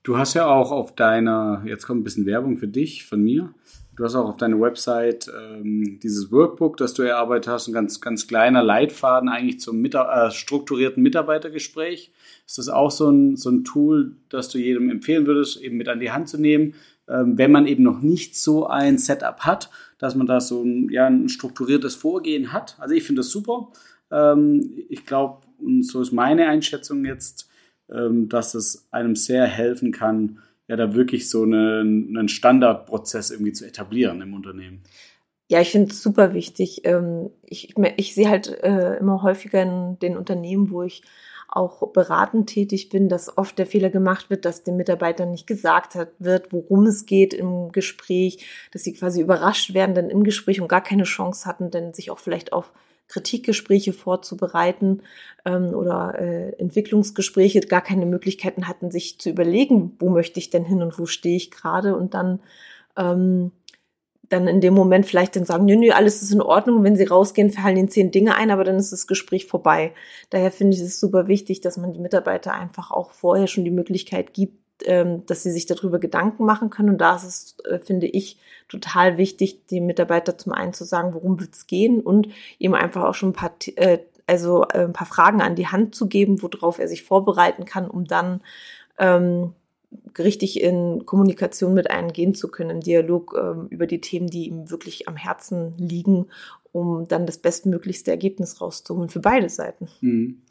Du 0.03 0.17
hast 0.17 0.33
ja 0.33 0.47
auch 0.47 0.71
auf 0.71 0.95
deiner, 0.95 1.63
jetzt 1.65 1.87
kommt 1.87 2.01
ein 2.01 2.03
bisschen 2.03 2.25
Werbung 2.25 2.57
für 2.57 2.67
dich, 2.67 3.05
von 3.05 3.23
mir. 3.23 3.53
Du 3.95 4.03
hast 4.03 4.15
auch 4.15 4.27
auf 4.27 4.35
deiner 4.35 4.59
Website 4.59 5.31
ähm, 5.33 5.97
dieses 6.03 6.29
Workbook, 6.29 6.75
das 6.75 6.93
du 6.93 7.03
erarbeitet 7.03 7.47
hast, 7.47 7.67
ein 7.67 7.73
ganz, 7.73 8.01
ganz 8.01 8.27
kleiner 8.27 8.61
Leitfaden 8.61 9.29
eigentlich 9.29 9.61
zum 9.61 9.79
Mita 9.79 10.27
äh, 10.27 10.31
strukturierten 10.31 11.01
Mitarbeitergespräch. 11.01 12.11
Ist 12.45 12.57
das 12.57 12.67
auch 12.67 12.91
so 12.91 13.09
ein, 13.09 13.37
so 13.37 13.49
ein 13.49 13.63
Tool, 13.63 14.17
das 14.27 14.49
du 14.49 14.57
jedem 14.57 14.89
empfehlen 14.89 15.25
würdest, 15.25 15.61
eben 15.61 15.77
mit 15.77 15.87
an 15.87 16.01
die 16.01 16.11
Hand 16.11 16.27
zu 16.27 16.37
nehmen, 16.37 16.73
ähm, 17.07 17.37
wenn 17.37 17.53
man 17.53 17.65
eben 17.65 17.83
noch 17.83 18.01
nicht 18.01 18.35
so 18.35 18.67
ein 18.67 18.97
Setup 18.97 19.39
hat, 19.41 19.69
dass 19.99 20.15
man 20.15 20.27
da 20.27 20.41
so 20.41 20.63
ein, 20.63 20.89
ja, 20.89 21.05
ein 21.05 21.29
strukturiertes 21.29 21.95
Vorgehen 21.95 22.51
hat? 22.51 22.75
Also 22.77 22.93
ich 22.93 23.03
finde 23.03 23.21
das 23.21 23.29
super. 23.29 23.71
Ähm, 24.11 24.83
ich 24.89 25.05
glaube, 25.05 25.43
und 25.59 25.83
so 25.83 26.01
ist 26.01 26.11
meine 26.11 26.47
Einschätzung 26.47 27.05
jetzt, 27.05 27.47
dass 28.29 28.55
es 28.55 28.87
einem 28.91 29.15
sehr 29.15 29.45
helfen 29.45 29.91
kann, 29.91 30.39
ja 30.67 30.75
da 30.75 30.93
wirklich 30.93 31.29
so 31.29 31.43
einen, 31.43 32.17
einen 32.17 32.27
Standardprozess 32.27 33.31
irgendwie 33.31 33.53
zu 33.53 33.65
etablieren 33.65 34.21
im 34.21 34.33
Unternehmen. 34.33 34.81
Ja, 35.49 35.61
ich 35.61 35.71
finde 35.71 35.91
es 35.91 36.01
super 36.01 36.33
wichtig. 36.33 36.81
Ähm, 36.85 37.29
ich, 37.43 37.75
ich 37.97 38.15
sehe 38.15 38.29
halt 38.29 38.47
äh, 38.63 38.97
immer 38.97 39.21
häufiger 39.21 39.61
in 39.61 39.99
den 39.99 40.17
Unternehmen, 40.17 40.71
wo 40.71 40.83
ich 40.83 41.03
auch 41.49 41.91
beratend 41.91 42.49
tätig 42.49 42.89
bin, 42.89 43.09
dass 43.09 43.37
oft 43.37 43.59
der 43.59 43.67
Fehler 43.67 43.91
gemacht 43.91 44.31
wird, 44.31 44.45
dass 44.45 44.63
den 44.63 44.75
Mitarbeitern 44.75 45.29
nicht 45.29 45.45
gesagt 45.45 45.95
wird, 46.17 46.51
worum 46.51 46.87
es 46.87 47.05
geht 47.05 47.33
im 47.33 47.71
Gespräch, 47.71 48.47
dass 48.71 48.83
sie 48.83 48.93
quasi 48.93 49.21
überrascht 49.21 49.75
werden 49.75 49.93
dann 49.93 50.09
im 50.09 50.23
Gespräch 50.23 50.59
und 50.59 50.67
gar 50.67 50.81
keine 50.81 51.03
Chance 51.03 51.45
hatten, 51.45 51.69
denn 51.69 51.93
sich 51.93 52.09
auch 52.09 52.17
vielleicht 52.17 52.53
auf 52.53 52.73
Kritikgespräche 53.07 53.93
vorzubereiten 53.93 55.01
ähm, 55.45 55.73
oder 55.73 56.19
äh, 56.19 56.49
Entwicklungsgespräche 56.59 57.61
gar 57.61 57.81
keine 57.81 58.05
Möglichkeiten 58.05 58.67
hatten, 58.67 58.91
sich 58.91 59.19
zu 59.19 59.29
überlegen, 59.29 59.93
wo 59.99 60.09
möchte 60.09 60.39
ich 60.39 60.49
denn 60.49 60.65
hin 60.65 60.81
und 60.81 60.97
wo 60.97 61.05
stehe 61.05 61.35
ich 61.35 61.51
gerade 61.51 61.95
und 61.95 62.13
dann 62.13 62.39
ähm, 62.97 63.51
dann 64.29 64.47
in 64.47 64.61
dem 64.61 64.73
Moment 64.73 65.05
vielleicht 65.05 65.35
dann 65.35 65.45
sagen, 65.45 65.65
nö, 65.65 65.75
nö, 65.75 65.91
alles 65.91 66.21
ist 66.21 66.31
in 66.31 66.41
Ordnung. 66.41 66.83
Wenn 66.83 66.95
sie 66.95 67.03
rausgehen, 67.03 67.51
fallen 67.51 67.77
ihnen 67.77 67.89
zehn 67.89 68.11
Dinge 68.11 68.35
ein, 68.35 68.51
aber 68.51 68.63
dann 68.63 68.77
ist 68.77 68.91
das 68.91 69.05
Gespräch 69.05 69.45
vorbei. 69.45 69.93
Daher 70.29 70.51
finde 70.51 70.75
ich 70.75 70.81
es 70.81 70.99
super 70.99 71.27
wichtig, 71.27 71.61
dass 71.61 71.77
man 71.77 71.93
die 71.93 71.99
Mitarbeiter 71.99 72.53
einfach 72.53 72.91
auch 72.91 73.11
vorher 73.11 73.47
schon 73.47 73.65
die 73.65 73.71
Möglichkeit 73.71 74.33
gibt, 74.33 74.62
dass 74.79 75.43
sie 75.43 75.51
sich 75.51 75.65
darüber 75.65 75.99
Gedanken 75.99 76.45
machen 76.45 76.69
können. 76.69 76.89
Und 76.89 76.97
da 76.99 77.15
ist 77.15 77.23
es, 77.23 77.57
äh, 77.65 77.79
finde 77.79 78.07
ich, 78.07 78.37
total 78.67 79.17
wichtig, 79.17 79.67
den 79.67 79.85
Mitarbeiter 79.85 80.37
zum 80.37 80.51
einen 80.51 80.73
zu 80.73 80.83
sagen, 80.83 81.13
worum 81.13 81.39
wird 81.39 81.53
es 81.53 81.67
gehen 81.67 82.01
und 82.01 82.27
ihm 82.57 82.73
einfach 82.73 83.03
auch 83.03 83.13
schon 83.13 83.29
ein 83.29 83.33
paar, 83.33 83.53
äh, 83.75 83.99
also 84.27 84.63
äh, 84.63 84.85
ein 84.85 84.93
paar 84.93 85.07
Fragen 85.07 85.41
an 85.41 85.55
die 85.55 85.67
Hand 85.67 85.95
zu 85.95 86.07
geben, 86.07 86.41
worauf 86.41 86.79
er 86.79 86.87
sich 86.87 87.03
vorbereiten 87.03 87.65
kann, 87.65 87.89
um 87.89 88.05
dann 88.05 88.41
ähm, 88.97 89.53
richtig 90.17 90.59
in 90.61 91.05
Kommunikation 91.05 91.73
mit 91.73 91.91
einem 91.91 92.11
gehen 92.11 92.33
zu 92.33 92.47
können, 92.47 92.71
im 92.71 92.81
Dialog 92.81 93.35
ähm, 93.39 93.67
über 93.69 93.85
die 93.85 94.01
Themen, 94.01 94.27
die 94.27 94.47
ihm 94.47 94.69
wirklich 94.69 95.07
am 95.07 95.15
Herzen 95.15 95.75
liegen, 95.77 96.27
um 96.71 97.07
dann 97.07 97.25
das 97.25 97.37
bestmöglichste 97.37 98.11
Ergebnis 98.11 98.59
rauszuholen 98.59 99.09
für 99.09 99.19
beide 99.19 99.49
Seiten. 99.49 99.87
Mhm. 100.01 100.41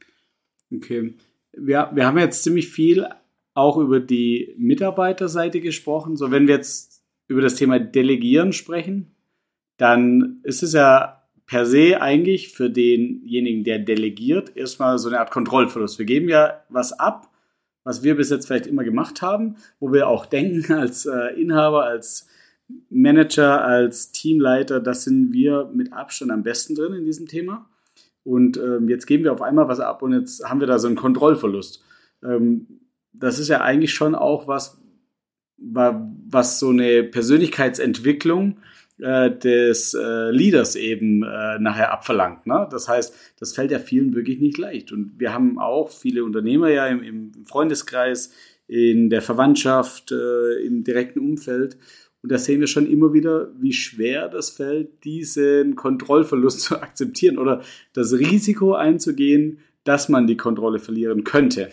Okay. 0.72 1.14
Wir, 1.52 1.90
wir 1.92 2.06
haben 2.06 2.18
jetzt 2.18 2.44
ziemlich 2.44 2.68
viel 2.68 3.06
auch 3.54 3.76
über 3.76 4.00
die 4.00 4.54
Mitarbeiterseite 4.59 5.61
gesprochen. 5.61 6.16
So, 6.16 6.30
wenn 6.30 6.47
wir 6.47 6.56
jetzt 6.56 7.02
über 7.28 7.40
das 7.40 7.56
Thema 7.56 7.78
Delegieren 7.78 8.52
sprechen, 8.52 9.14
dann 9.76 10.40
ist 10.42 10.62
es 10.62 10.73
ja 10.73 11.23
per 11.47 11.66
se 11.66 12.00
eigentlich 12.00 12.50
für 12.54 12.71
denjenigen, 12.71 13.64
der 13.64 13.78
delegiert, 13.78 14.56
erstmal 14.56 14.99
so 14.99 15.09
eine 15.09 15.21
Art 15.21 15.30
Kontrollverlust. 15.30 15.99
Wir 15.99 16.06
geben 16.06 16.28
ja 16.28 16.62
was 16.68 16.92
ab, 16.92 17.30
was 17.85 18.02
wir 18.02 18.16
bis 18.16 18.30
jetzt 18.30 18.47
vielleicht 18.47 18.66
immer 18.66 18.85
gemacht 18.85 19.23
haben, 19.23 19.56
wo 19.80 19.92
wir 19.92 20.09
auch 20.09 20.26
denken 20.26 20.73
als 20.78 21.06
äh, 21.06 21.38
Inhaber, 21.40 21.85
als 21.85 22.28
Manager, 22.88 23.64
als 23.64 24.12
Teamleiter, 24.12 24.80
das 24.80 25.04
sind 25.04 25.32
wir 25.32 25.71
mit 25.75 25.92
Abstand 25.92 26.30
am 26.30 26.42
besten 26.42 26.75
drin 26.75 26.94
in 26.94 27.04
diesem 27.04 27.26
Thema. 27.26 27.68
Und 28.25 28.56
ähm, 28.56 28.88
jetzt 28.88 29.06
geben 29.06 29.25
wir 29.25 29.32
auf 29.32 29.42
einmal 29.42 29.68
was 29.68 29.80
ab 29.80 30.02
und 30.02 30.12
jetzt 30.12 30.49
haben 30.49 30.61
wir 30.61 30.66
da 30.66 30.78
so 30.78 30.87
einen 30.87 30.97
Kontrollverlust. 30.97 31.85
Ähm, 32.23 32.80
das 33.12 33.38
ist 33.38 33.49
ja 33.49 33.61
eigentlich 33.61 33.95
schon 33.95 34.14
auch 34.14 34.49
was, 34.49 34.78
was 35.59 36.59
so 36.59 36.71
eine 36.71 37.04
Persönlichkeitsentwicklung 37.04 38.59
äh, 38.99 39.31
des 39.31 39.95
äh, 39.95 40.31
Leaders 40.31 40.76
eben 40.76 41.23
äh, 41.23 41.59
nachher 41.59 41.92
abverlangt. 41.92 42.47
Ne? 42.47 42.69
Das 42.71 42.88
heißt, 42.88 43.14
das 43.38 43.54
fällt 43.54 43.71
ja 43.71 43.78
vielen 43.78 44.14
wirklich 44.14 44.40
nicht 44.40 44.59
leicht. 44.59 44.92
Und 44.92 45.19
wir 45.19 45.33
haben 45.33 45.59
auch 45.59 45.90
viele 45.90 46.25
Unternehmer 46.25 46.71
ja 46.71 46.87
im, 46.87 47.02
im 47.02 47.33
Freundeskreis, 47.45 48.33
in 48.66 49.11
der 49.11 49.23
Verwandtschaft, 49.23 50.12
äh, 50.12 50.64
im 50.64 50.85
direkten 50.85 51.21
Umfeld. 51.21 51.76
Und 52.23 52.31
da 52.31 52.38
sehen 52.38 52.61
wir 52.61 52.69
schon 52.69 52.87
immer 52.87 53.12
wieder, 53.12 53.50
wie 53.59 53.73
schwer 53.73 54.28
das 54.28 54.50
fällt, 54.50 55.04
diesen 55.04 55.75
Kontrollverlust 55.75 56.61
zu 56.61 56.81
akzeptieren 56.81 57.38
oder 57.38 57.62
das 57.92 58.12
Risiko 58.12 58.75
einzugehen, 58.75 59.59
dass 59.85 60.09
man 60.09 60.26
die 60.28 60.37
Kontrolle 60.37 60.78
verlieren 60.78 61.25
könnte. 61.25 61.71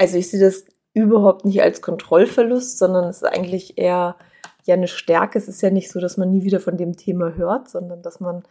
Also 0.00 0.16
ich 0.16 0.30
sehe 0.30 0.40
das 0.40 0.64
überhaupt 0.94 1.44
nicht 1.44 1.60
als 1.60 1.82
Kontrollverlust, 1.82 2.78
sondern 2.78 3.10
es 3.10 3.18
ist 3.18 3.24
eigentlich 3.24 3.76
eher 3.76 4.16
ja 4.64 4.74
eine 4.74 4.88
Stärke. 4.88 5.36
Es 5.36 5.46
ist 5.46 5.60
ja 5.60 5.68
nicht 5.68 5.90
so, 5.90 6.00
dass 6.00 6.16
man 6.16 6.30
nie 6.30 6.42
wieder 6.42 6.58
von 6.58 6.78
dem 6.78 6.96
Thema 6.96 7.34
hört, 7.34 7.68
sondern 7.68 8.00
dass 8.00 8.18
man 8.18 8.42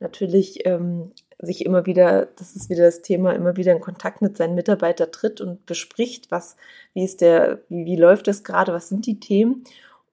natürlich 0.00 0.66
ähm, 0.66 1.12
sich 1.38 1.64
immer 1.64 1.86
wieder, 1.86 2.26
das 2.36 2.56
ist 2.56 2.70
wieder 2.70 2.84
das 2.86 3.02
Thema, 3.02 3.36
immer 3.36 3.56
wieder 3.56 3.70
in 3.70 3.80
Kontakt 3.80 4.20
mit 4.20 4.36
seinen 4.36 4.56
Mitarbeitern 4.56 5.12
tritt 5.12 5.40
und 5.40 5.64
bespricht, 5.64 6.32
was, 6.32 6.56
wie 6.92 7.04
ist 7.04 7.20
der, 7.20 7.60
wie, 7.68 7.84
wie 7.84 7.96
läuft 7.96 8.26
es 8.26 8.42
gerade, 8.42 8.72
was 8.72 8.88
sind 8.88 9.06
die 9.06 9.20
Themen. 9.20 9.62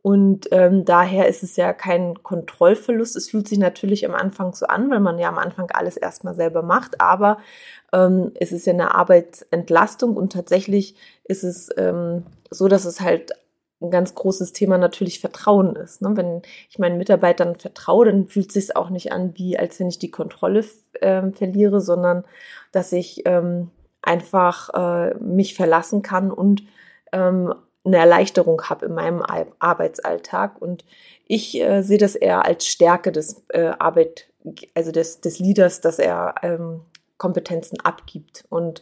Und 0.03 0.49
ähm, 0.51 0.83
daher 0.83 1.29
ist 1.29 1.43
es 1.43 1.55
ja 1.55 1.71
kein 1.71 2.21
Kontrollverlust. 2.23 3.15
Es 3.15 3.29
fühlt 3.29 3.47
sich 3.47 3.57
natürlich 3.57 4.05
am 4.05 4.13
Anfang 4.13 4.53
so 4.53 4.65
an, 4.65 4.91
weil 4.91 4.99
man 4.99 5.17
ja 5.17 5.29
am 5.29 5.37
Anfang 5.37 5.71
alles 5.71 5.95
erstmal 5.95 6.35
selber 6.35 6.61
macht, 6.61 6.99
aber 6.99 7.37
ähm, 7.93 8.33
es 8.37 8.51
ist 8.51 8.67
ja 8.67 8.73
eine 8.73 8.93
Arbeitsentlastung 8.95 10.17
und 10.17 10.33
tatsächlich 10.33 10.95
ist 11.23 11.45
es 11.45 11.69
ähm, 11.77 12.25
so, 12.49 12.67
dass 12.67 12.83
es 12.83 12.99
halt 12.99 13.31
ein 13.81 13.91
ganz 13.91 14.13
großes 14.13 14.51
Thema 14.51 14.77
natürlich 14.77 15.21
Vertrauen 15.21 15.77
ist. 15.77 16.01
Ne? 16.01 16.11
Wenn 16.17 16.41
ich 16.69 16.79
meinen 16.79 16.97
Mitarbeitern 16.97 17.55
vertraue, 17.55 18.05
dann 18.05 18.27
fühlt 18.27 18.47
es 18.47 18.53
sich 18.53 18.75
auch 18.75 18.89
nicht 18.89 19.13
an, 19.13 19.37
wie 19.37 19.57
als 19.57 19.79
wenn 19.79 19.87
ich 19.87 19.99
die 19.99 20.11
Kontrolle 20.11 20.65
äh, 20.99 21.31
verliere, 21.31 21.79
sondern 21.79 22.25
dass 22.73 22.91
ich 22.91 23.21
ähm, 23.25 23.71
einfach 24.01 24.69
äh, 24.73 25.15
mich 25.15 25.55
verlassen 25.55 26.01
kann 26.01 26.29
und 26.29 26.63
ähm, 27.13 27.53
eine 27.85 27.97
Erleichterung 27.97 28.61
habe 28.63 28.85
in 28.85 28.93
meinem 28.93 29.23
Arbeitsalltag. 29.59 30.61
Und 30.61 30.85
ich 31.27 31.59
äh, 31.59 31.81
sehe 31.81 31.97
das 31.97 32.15
eher 32.15 32.45
als 32.45 32.67
Stärke 32.67 33.11
des 33.11 33.43
äh, 33.49 33.71
Arbeit, 33.79 34.27
also 34.73 34.91
des, 34.91 35.21
des 35.21 35.39
Leaders, 35.39 35.81
dass 35.81 35.99
er 35.99 36.35
ähm, 36.43 36.81
Kompetenzen 37.17 37.79
abgibt. 37.81 38.45
Und 38.49 38.81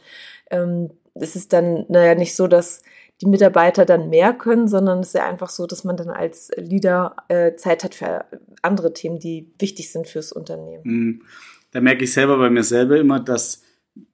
ähm, 0.50 0.92
es 1.16 1.36
ist 1.36 1.54
dann 1.54 1.86
naja 1.90 2.16
nicht 2.16 2.36
so, 2.36 2.48
dass 2.48 2.82
die 3.22 3.28
Mitarbeiter 3.28 3.86
dann 3.86 4.10
mehr 4.10 4.34
können, 4.34 4.68
sondern 4.68 5.00
es 5.00 5.10
ist 5.10 5.14
ja 5.14 5.28
einfach 5.28 5.50
so, 5.50 5.68
dass 5.68 5.84
man 5.84 5.96
dann 5.96 6.10
als 6.10 6.50
Leader 6.56 7.16
äh, 7.28 7.56
Zeit 7.56 7.84
hat 7.84 7.94
für 7.94 8.26
andere 8.62 8.94
Themen, 8.94 9.20
die 9.20 9.52
wichtig 9.60 9.92
sind 9.92 10.08
fürs 10.08 10.32
Unternehmen. 10.32 10.82
Mhm. 10.84 11.22
Da 11.72 11.82
merke 11.82 12.04
ich 12.04 12.14
selber 12.14 12.38
bei 12.38 12.50
mir 12.50 12.64
selber 12.64 12.98
immer, 12.98 13.20
dass 13.20 13.62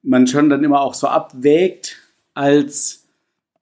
man 0.02 0.26
schon 0.26 0.48
dann 0.48 0.62
immer 0.62 0.80
auch 0.80 0.94
so 0.94 1.06
abwägt 1.08 1.96
als 2.34 3.07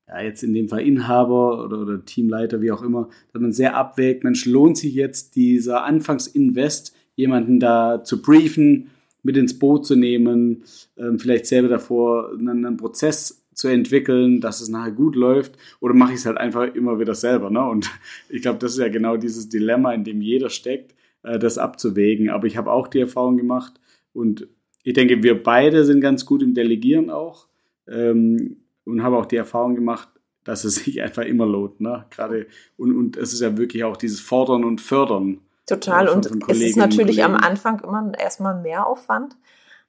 ja, 0.08 0.20
jetzt 0.20 0.42
in 0.42 0.54
dem 0.54 0.68
Fall 0.68 0.86
Inhaber 0.86 1.64
oder, 1.64 1.80
oder 1.80 2.04
Teamleiter, 2.04 2.62
wie 2.62 2.70
auch 2.70 2.82
immer, 2.82 3.08
dass 3.32 3.42
man 3.42 3.52
sehr 3.52 3.76
abwägt, 3.76 4.24
Mensch, 4.24 4.46
lohnt 4.46 4.78
sich 4.78 4.94
jetzt 4.94 5.34
dieser 5.36 5.84
Anfangsinvest, 5.84 6.94
jemanden 7.16 7.58
da 7.58 8.04
zu 8.04 8.22
briefen, 8.22 8.90
mit 9.22 9.36
ins 9.36 9.58
Boot 9.58 9.84
zu 9.84 9.96
nehmen, 9.96 10.62
ähm, 10.96 11.18
vielleicht 11.18 11.46
selber 11.46 11.68
davor 11.68 12.30
einen, 12.32 12.64
einen, 12.64 12.76
Prozess 12.76 13.44
zu 13.52 13.68
entwickeln, 13.68 14.40
dass 14.40 14.60
es 14.60 14.68
nachher 14.68 14.92
gut 14.92 15.16
läuft, 15.16 15.56
oder 15.80 15.94
mache 15.94 16.12
ich 16.12 16.18
es 16.18 16.26
halt 16.26 16.38
einfach 16.38 16.72
immer 16.74 17.00
wieder 17.00 17.14
selber. 17.14 17.50
Ne? 17.50 17.68
Und 17.68 17.90
ich 18.28 18.42
glaube, 18.42 18.58
das 18.60 18.72
ist 18.72 18.78
ja 18.78 18.88
genau 18.88 19.16
dieses 19.16 19.48
Dilemma, 19.48 19.92
in 19.92 20.04
dem 20.04 20.20
jeder 20.20 20.50
steckt, 20.50 20.94
äh, 21.24 21.38
das 21.38 21.58
abzuwägen. 21.58 22.30
Aber 22.30 22.46
ich 22.46 22.56
habe 22.56 22.70
auch 22.70 22.86
die 22.86 23.00
Erfahrung 23.00 23.36
gemacht 23.36 23.80
und 24.12 24.46
ich 24.84 24.92
denke, 24.92 25.24
wir 25.24 25.42
beide 25.42 25.84
sind 25.84 26.00
ganz 26.00 26.24
gut 26.24 26.44
im 26.44 26.54
Delegieren 26.54 27.10
auch 27.10 27.48
ähm, 27.88 28.58
und 28.86 29.02
habe 29.02 29.18
auch 29.18 29.26
die 29.26 29.36
Erfahrung 29.36 29.74
gemacht, 29.74 30.08
dass 30.44 30.64
es 30.64 30.76
sich 30.76 31.02
einfach 31.02 31.24
immer 31.24 31.44
lohnt. 31.44 31.80
Ne? 31.80 32.06
Gerade 32.10 32.46
und, 32.76 32.96
und 32.96 33.16
es 33.16 33.32
ist 33.32 33.40
ja 33.40 33.58
wirklich 33.58 33.84
auch 33.84 33.96
dieses 33.96 34.20
Fordern 34.20 34.64
und 34.64 34.80
Fördern 34.80 35.40
Total. 35.66 36.08
Und 36.08 36.26
es 36.48 36.60
ist 36.60 36.76
natürlich 36.76 37.24
am 37.24 37.34
Anfang 37.34 37.80
immer 37.80 38.12
erstmal 38.16 38.60
mehr 38.60 38.86
Aufwand. 38.86 39.36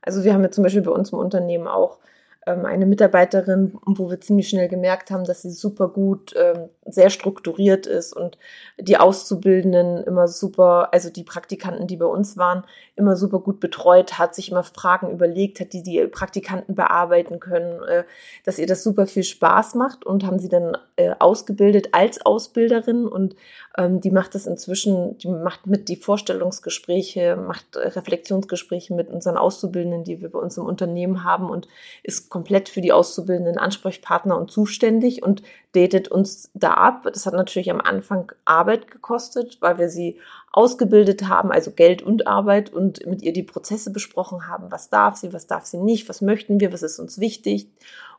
Also 0.01 0.23
wir 0.23 0.33
haben 0.33 0.41
ja 0.41 0.49
zum 0.49 0.63
Beispiel 0.63 0.81
bei 0.81 0.91
uns 0.91 1.11
im 1.11 1.19
Unternehmen 1.19 1.67
auch 1.67 1.99
eine 2.47 2.85
Mitarbeiterin, 2.85 3.77
wo 3.85 4.09
wir 4.09 4.21
ziemlich 4.21 4.49
schnell 4.49 4.67
gemerkt 4.67 5.11
haben, 5.11 5.25
dass 5.25 5.41
sie 5.41 5.51
super 5.51 5.89
gut, 5.89 6.33
ähm, 6.37 6.69
sehr 6.85 7.09
strukturiert 7.09 7.85
ist 7.85 8.13
und 8.13 8.37
die 8.79 8.97
Auszubildenden 8.97 10.03
immer 10.03 10.27
super, 10.27 10.89
also 10.93 11.09
die 11.09 11.23
Praktikanten, 11.23 11.87
die 11.87 11.97
bei 11.97 12.05
uns 12.05 12.37
waren, 12.37 12.63
immer 12.95 13.15
super 13.15 13.39
gut 13.39 13.59
betreut 13.59 14.17
hat, 14.17 14.35
sich 14.35 14.51
immer 14.51 14.63
Fragen 14.63 15.09
überlegt 15.09 15.59
hat, 15.59 15.73
die 15.73 15.83
die 15.83 16.07
Praktikanten 16.07 16.75
bearbeiten 16.75 17.39
können, 17.39 17.83
äh, 17.83 18.03
dass 18.45 18.59
ihr 18.59 18.67
das 18.67 18.83
super 18.83 19.05
viel 19.07 19.23
Spaß 19.23 19.75
macht 19.75 20.05
und 20.05 20.25
haben 20.25 20.39
sie 20.39 20.49
dann 20.49 20.77
äh, 20.95 21.13
ausgebildet 21.19 21.89
als 21.91 22.25
Ausbilderin 22.25 23.07
und 23.07 23.35
ähm, 23.77 24.01
die 24.01 24.09
macht 24.09 24.33
das 24.33 24.47
inzwischen, 24.47 25.17
die 25.19 25.27
macht 25.27 25.67
mit 25.67 25.87
die 25.87 25.95
Vorstellungsgespräche, 25.95 27.35
macht 27.35 27.75
äh, 27.75 27.87
Reflexionsgespräche 27.89 28.93
mit 28.95 29.09
unseren 29.09 29.37
Auszubildenden, 29.37 30.03
die 30.03 30.19
wir 30.19 30.29
bei 30.29 30.39
uns 30.39 30.57
im 30.57 30.65
Unternehmen 30.65 31.23
haben 31.23 31.49
und 31.49 31.67
ist 32.01 32.29
komplett 32.29 32.69
für 32.69 32.81
die 32.81 32.91
Auszubildenden 32.91 33.59
Ansprechpartner 33.59 34.35
und 34.35 34.49
zuständig 34.49 35.21
und 35.21 35.43
datet 35.73 36.07
uns 36.07 36.49
da 36.55 36.73
ab. 36.73 37.03
Das 37.13 37.27
hat 37.27 37.35
natürlich 37.35 37.69
am 37.69 37.79
Anfang 37.81 38.31
Arbeit 38.45 38.89
gekostet, 38.89 39.57
weil 39.61 39.77
wir 39.77 39.89
sie 39.89 40.19
ausgebildet 40.51 41.27
haben, 41.27 41.51
also 41.51 41.69
Geld 41.69 42.01
und 42.01 42.25
Arbeit 42.25 42.73
und 42.73 43.05
mit 43.05 43.21
ihr 43.21 43.31
die 43.31 43.43
Prozesse 43.43 43.91
besprochen 43.91 44.47
haben. 44.47 44.71
Was 44.71 44.89
darf 44.89 45.17
sie, 45.17 45.33
was 45.33 45.45
darf 45.45 45.65
sie 45.65 45.77
nicht, 45.77 46.09
was 46.09 46.21
möchten 46.21 46.59
wir, 46.59 46.73
was 46.73 46.81
ist 46.81 46.97
uns 46.97 47.19
wichtig. 47.19 47.67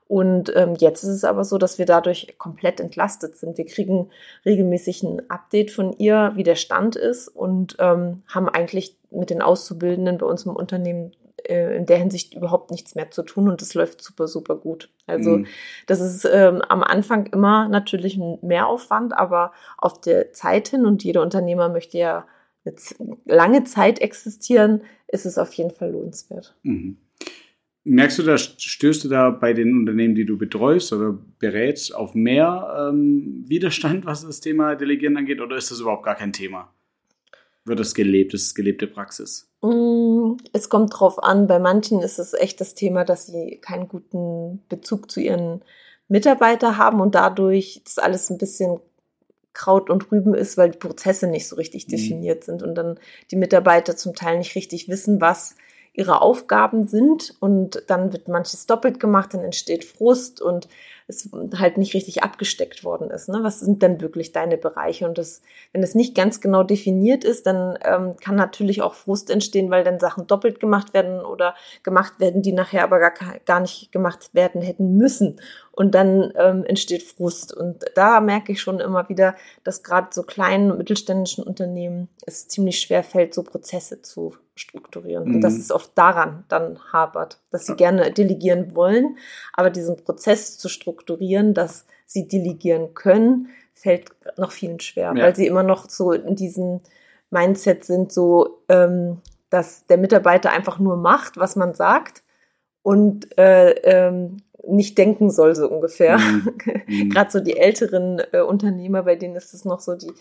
Und 0.09 0.51
ähm, 0.57 0.75
jetzt 0.79 1.03
ist 1.03 1.11
es 1.11 1.25
aber 1.25 1.45
so, 1.45 1.59
dass 1.59 1.79
wir 1.79 1.85
dadurch 1.85 2.35
komplett 2.39 2.81
entlastet 2.81 3.37
sind. 3.37 3.59
Wir 3.59 3.67
kriegen 3.67 4.09
regelmäßig 4.47 5.03
ein 5.03 5.31
Update 5.31 5.71
von 5.71 5.93
ihr, 5.93 6.33
wie 6.35 6.45
der 6.45 6.57
Stand 6.57 6.97
ist 6.97 7.29
und 7.29 7.77
ähm, 7.79 8.23
haben 8.27 8.49
eigentlich 8.49 8.97
mit 9.11 9.29
den 9.29 9.43
Auszubildenden 9.43 10.17
bei 10.17 10.27
uns 10.27 10.47
im 10.47 10.57
Unternehmen 10.57 11.13
äh, 11.45 11.77
in 11.77 11.85
der 11.85 11.99
Hinsicht 11.99 12.35
überhaupt 12.35 12.71
nichts 12.71 12.95
mehr 12.95 13.11
zu 13.11 13.23
tun 13.23 13.49
und 13.49 13.61
es 13.61 13.75
läuft 13.75 14.03
super, 14.03 14.29
super 14.29 14.57
gut. 14.57 14.91
Also 15.07 15.39
mhm. 15.39 15.47
das 15.87 16.01
ist 16.01 16.25
ähm, 16.25 16.63
am 16.69 16.83
Anfang 16.83 17.27
immer 17.27 17.69
natürlich 17.69 18.17
ein 18.17 18.39
Mehraufwand, 18.41 19.13
aber 19.17 19.53
auf 19.77 20.01
der 20.01 20.33
Zeit 20.33 20.69
hin 20.69 20.87
und 20.87 21.05
jeder 21.05 21.23
Unternehmer 21.23 21.69
möchte 21.69 21.99
ja 21.99 22.27
eine 22.65 22.77
lange 23.25 23.65
Zeit 23.65 24.01
existieren, 24.01 24.83
ist 25.07 25.27
es 25.27 25.39
auf 25.39 25.53
jeden 25.55 25.71
Fall 25.71 25.91
lohnenswert. 25.91 26.57
Mhm. 26.63 26.99
Merkst 27.89 28.19
du 28.19 28.23
da, 28.23 28.37
stößt 28.37 29.05
du 29.05 29.09
da 29.09 29.31
bei 29.31 29.55
den 29.55 29.73
Unternehmen, 29.73 30.15
die 30.15 30.27
du 30.27 30.37
betreust 30.37 30.93
oder 30.93 31.17
berätst, 31.39 31.95
auf 31.95 32.15
mehr 32.15 32.91
ähm, 32.91 33.45
Widerstand, 33.47 34.05
was 34.05 34.27
das 34.27 34.41
Thema 34.41 34.75
Delegieren 34.75 35.17
angeht, 35.17 35.41
oder 35.41 35.57
ist 35.57 35.71
das 35.71 35.81
überhaupt 35.81 36.05
gar 36.05 36.15
kein 36.15 36.33
Thema? 36.33 36.73
Wird 37.65 37.81
das 37.81 37.95
gelebt, 37.95 38.35
ist 38.35 38.55
gelebte 38.55 38.87
Praxis? 38.87 39.51
Mm, 39.63 40.37
es 40.53 40.69
kommt 40.69 40.99
drauf 40.99 41.23
an. 41.23 41.47
Bei 41.47 41.59
manchen 41.59 42.01
ist 42.01 42.19
es 42.19 42.35
echt 42.35 42.61
das 42.61 42.75
Thema, 42.75 43.05
dass 43.05 43.27
sie 43.27 43.59
keinen 43.63 43.89
guten 43.89 44.63
Bezug 44.69 45.11
zu 45.11 45.21
ihren 45.21 45.63
Mitarbeitern 46.09 46.77
haben 46.77 47.01
und 47.01 47.15
dadurch 47.15 47.81
das 47.85 47.99
alles 47.99 48.31
ein 48.31 48.39
bisschen 48.39 48.81
Kraut 49.53 49.91
und 49.91 50.13
Rüben 50.13 50.35
ist, 50.35 50.57
weil 50.57 50.71
die 50.71 50.79
Prozesse 50.79 51.27
nicht 51.27 51.49
so 51.49 51.57
richtig 51.57 51.87
mhm. 51.87 51.91
definiert 51.91 52.45
sind 52.45 52.63
und 52.63 52.75
dann 52.75 52.99
die 53.31 53.37
Mitarbeiter 53.37 53.97
zum 53.97 54.15
Teil 54.15 54.39
nicht 54.39 54.55
richtig 54.55 54.89
wissen, 54.89 55.21
was 55.21 55.57
ihre 55.99 56.23
Aufgaben 56.23 56.87
sind 56.87 57.35
und 57.41 57.83
dann 57.89 58.13
wird 58.13 58.29
manches 58.29 58.67
doppelt 58.67 59.01
gemacht, 59.01 59.35
dann 59.35 59.43
entsteht 59.43 59.85
Frust 59.85 60.41
und 60.41 60.69
es 61.09 61.31
halt 61.57 61.79
nicht 61.79 61.95
richtig 61.95 62.23
abgesteckt 62.23 62.85
worden 62.85 63.11
ist. 63.11 63.29
Ne? 63.29 63.41
Was 63.43 63.61
sind 63.61 63.83
denn 63.83 64.01
wirklich 64.03 64.33
deine 64.33 64.59
Bereiche? 64.59 65.07
Und 65.07 65.17
das, 65.17 65.41
wenn 65.73 65.83
es 65.83 65.95
nicht 65.95 66.15
ganz 66.15 66.41
genau 66.41 66.63
definiert 66.63 67.25
ist, 67.25 67.47
dann 67.47 67.79
ähm, 67.83 68.17
kann 68.21 68.37
natürlich 68.37 68.83
auch 68.83 68.95
Frust 68.95 69.31
entstehen, 69.31 69.71
weil 69.71 69.85
dann 69.85 69.99
Sachen 69.99 70.27
doppelt 70.27 70.61
gemacht 70.61 70.93
werden 70.93 71.21
oder 71.21 71.55
gemacht 71.83 72.21
werden, 72.21 72.43
die 72.43 72.53
nachher 72.53 72.85
aber 72.85 72.99
gar, 72.99 73.13
gar 73.47 73.61
nicht 73.61 73.91
gemacht 73.91 74.35
werden 74.35 74.61
hätten 74.61 74.99
müssen 74.99 75.41
und 75.79 75.95
dann 75.95 76.33
ähm, 76.35 76.65
entsteht 76.65 77.05
Frust. 77.05 77.57
Und 77.57 77.85
da 77.95 78.21
merke 78.21 78.51
ich 78.51 78.61
schon 78.61 78.81
immer 78.81 79.09
wieder, 79.09 79.37
dass 79.63 79.85
gerade 79.85 80.09
so 80.11 80.25
kleinen 80.25 80.73
und 80.73 80.79
mittelständischen 80.79 81.45
Unternehmen 81.45 82.09
es 82.27 82.49
ziemlich 82.49 82.81
schwer 82.81 83.05
fällt, 83.05 83.33
so 83.33 83.45
Prozesse 83.45 84.03
zu 84.03 84.35
strukturieren. 84.57 85.29
Mhm. 85.29 85.35
Und 85.37 85.41
dass 85.41 85.55
es 85.55 85.71
oft 85.71 85.93
daran 85.95 86.45
dann 86.49 86.81
hapert, 86.93 87.39
dass 87.53 87.67
sie 87.67 87.77
gerne 87.77 88.13
delegieren 88.13 88.75
wollen, 88.75 89.19
aber 89.53 89.71
diesen 89.71 89.97
Prozess 90.03 90.59
zu 90.59 90.69
strukturieren, 90.69 90.98
dass 91.03 91.87
sie 92.07 92.29
delegieren 92.29 92.95
können, 92.95 93.49
fällt 93.75 94.11
noch 94.37 94.53
vielen 94.53 94.81
schwer, 94.81 95.13
ja. 95.15 95.23
weil 95.23 95.37
sie 95.37 95.47
immer 95.47 95.63
noch 95.63 95.89
so 95.89 96.13
in 96.13 96.37
diesem 96.37 96.81
Mindset 97.31 97.85
sind, 97.85 98.13
so 98.13 98.63
ähm, 98.69 99.19
dass 99.51 99.87
der 99.87 99.99
Mitarbeiter 99.99 100.51
einfach 100.51 100.79
nur 100.79 100.97
macht, 100.97 101.37
was 101.37 101.57
man 101.57 101.75
sagt 101.75 102.23
und 102.83 103.39
äh, 103.39 103.71
ähm, 103.83 104.39
nicht 104.67 104.99
denken 104.99 105.31
soll, 105.31 105.55
so 105.55 105.69
ungefähr. 105.69 106.19
Mhm. 106.19 106.55
mhm. 106.87 107.11
Gerade 107.11 107.31
so 107.31 107.41
die 107.41 107.57
älteren 107.57 108.21
äh, 108.33 108.41
Unternehmer, 108.41 109.05
bei 109.05 109.17
denen 109.17 109.37
ist 109.37 109.55
es 109.55 109.65
noch 109.65 109.81
so, 109.81 109.95
die 109.95 110.13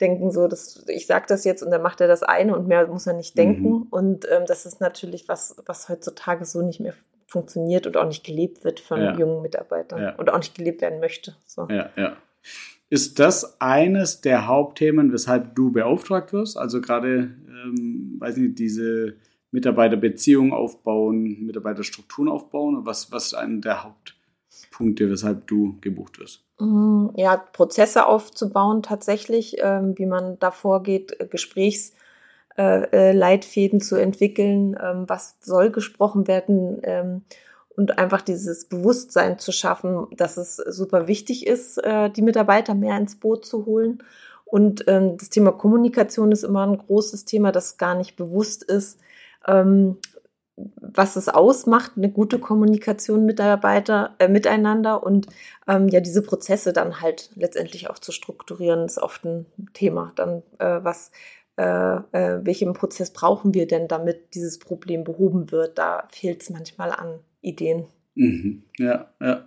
denken 0.00 0.30
so, 0.30 0.48
dass 0.48 0.84
ich 0.88 1.06
sage 1.06 1.26
das 1.28 1.44
jetzt 1.44 1.62
und 1.62 1.70
dann 1.70 1.82
macht 1.82 2.00
er 2.00 2.08
das 2.08 2.22
eine 2.22 2.56
und 2.56 2.66
mehr 2.66 2.86
muss 2.86 3.06
er 3.06 3.14
nicht 3.14 3.38
denken. 3.38 3.68
Mhm. 3.68 3.86
Und 3.90 4.26
ähm, 4.30 4.44
das 4.46 4.66
ist 4.66 4.80
natürlich 4.80 5.28
was, 5.28 5.56
was 5.66 5.88
heutzutage 5.88 6.44
so 6.44 6.62
nicht 6.62 6.80
mehr 6.80 6.94
funktioniert 7.34 7.86
und 7.86 7.96
auch 7.96 8.06
nicht 8.06 8.24
gelebt 8.24 8.64
wird 8.64 8.80
von 8.80 9.00
ja. 9.00 9.18
jungen 9.18 9.42
Mitarbeitern 9.42 10.00
ja. 10.00 10.14
und 10.16 10.30
auch 10.30 10.38
nicht 10.38 10.54
gelebt 10.54 10.80
werden 10.80 11.00
möchte. 11.00 11.36
So. 11.44 11.66
Ja, 11.68 11.90
ja. 11.96 12.16
Ist 12.90 13.18
das 13.18 13.60
eines 13.60 14.20
der 14.20 14.46
Hauptthemen, 14.46 15.12
weshalb 15.12 15.56
du 15.56 15.72
beauftragt 15.72 16.32
wirst? 16.32 16.56
Also 16.56 16.80
gerade, 16.80 17.34
ähm, 17.48 18.16
weiß 18.18 18.36
nicht, 18.36 18.58
diese 18.58 19.16
Mitarbeiterbeziehungen 19.50 20.52
aufbauen, 20.52 21.44
Mitarbeiterstrukturen 21.44 22.28
aufbauen? 22.28 22.86
Was, 22.86 23.10
was 23.10 23.26
ist 23.26 23.34
einer 23.34 23.60
der 23.60 23.82
Hauptpunkte, 23.82 25.10
weshalb 25.10 25.46
du 25.48 25.76
gebucht 25.80 26.20
wirst? 26.20 26.44
Mm, 26.60 27.08
ja, 27.16 27.36
Prozesse 27.36 28.06
aufzubauen 28.06 28.82
tatsächlich, 28.82 29.56
ähm, 29.58 29.98
wie 29.98 30.06
man 30.06 30.38
da 30.38 30.52
vorgeht, 30.52 31.18
äh, 31.18 31.26
Gesprächsleitfäden 31.26 32.03
äh, 32.56 33.12
äh, 33.12 33.80
zu 33.80 33.96
entwickeln, 33.96 34.76
ähm, 34.80 35.04
was 35.08 35.36
soll 35.40 35.70
gesprochen 35.70 36.26
werden 36.28 36.78
ähm, 36.82 37.22
und 37.76 37.98
einfach 37.98 38.22
dieses 38.22 38.66
Bewusstsein 38.68 39.38
zu 39.38 39.52
schaffen, 39.52 40.06
dass 40.16 40.36
es 40.36 40.56
super 40.56 41.08
wichtig 41.08 41.44
ist, 41.44 41.82
die 42.16 42.22
Mitarbeiter 42.22 42.76
mehr 42.76 42.96
ins 42.96 43.16
Boot 43.16 43.44
zu 43.44 43.66
holen. 43.66 44.00
Und 44.44 44.86
das 44.86 45.28
Thema 45.28 45.50
Kommunikation 45.50 46.30
ist 46.30 46.44
immer 46.44 46.64
ein 46.64 46.78
großes 46.78 47.24
Thema, 47.24 47.50
das 47.50 47.76
gar 47.76 47.96
nicht 47.96 48.14
bewusst 48.14 48.62
ist, 48.62 49.00
ähm, 49.48 49.96
was 50.56 51.16
es 51.16 51.28
ausmacht, 51.28 51.92
eine 51.96 52.10
gute 52.10 52.38
Kommunikation 52.38 53.26
Mitarbeiter 53.26 54.14
äh, 54.18 54.28
miteinander 54.28 55.02
und 55.02 55.26
ähm, 55.66 55.88
ja 55.88 56.00
diese 56.00 56.22
Prozesse 56.22 56.72
dann 56.72 57.00
halt 57.00 57.30
letztendlich 57.34 57.90
auch 57.90 57.98
zu 57.98 58.12
strukturieren 58.12 58.84
ist 58.84 58.98
oft 58.98 59.24
ein 59.24 59.46
Thema. 59.72 60.12
Dann 60.14 60.42
äh, 60.58 60.80
was 60.82 61.10
äh, 61.56 61.96
äh, 62.12 62.44
welchen 62.44 62.72
Prozess 62.72 63.12
brauchen 63.12 63.54
wir 63.54 63.66
denn, 63.66 63.88
damit 63.88 64.34
dieses 64.34 64.58
Problem 64.58 65.04
behoben 65.04 65.52
wird? 65.52 65.78
Da 65.78 66.08
fehlt 66.10 66.42
es 66.42 66.50
manchmal 66.50 66.90
an 66.90 67.20
Ideen. 67.40 67.84
Mhm. 68.14 68.64
Ja, 68.78 69.10
ja. 69.20 69.46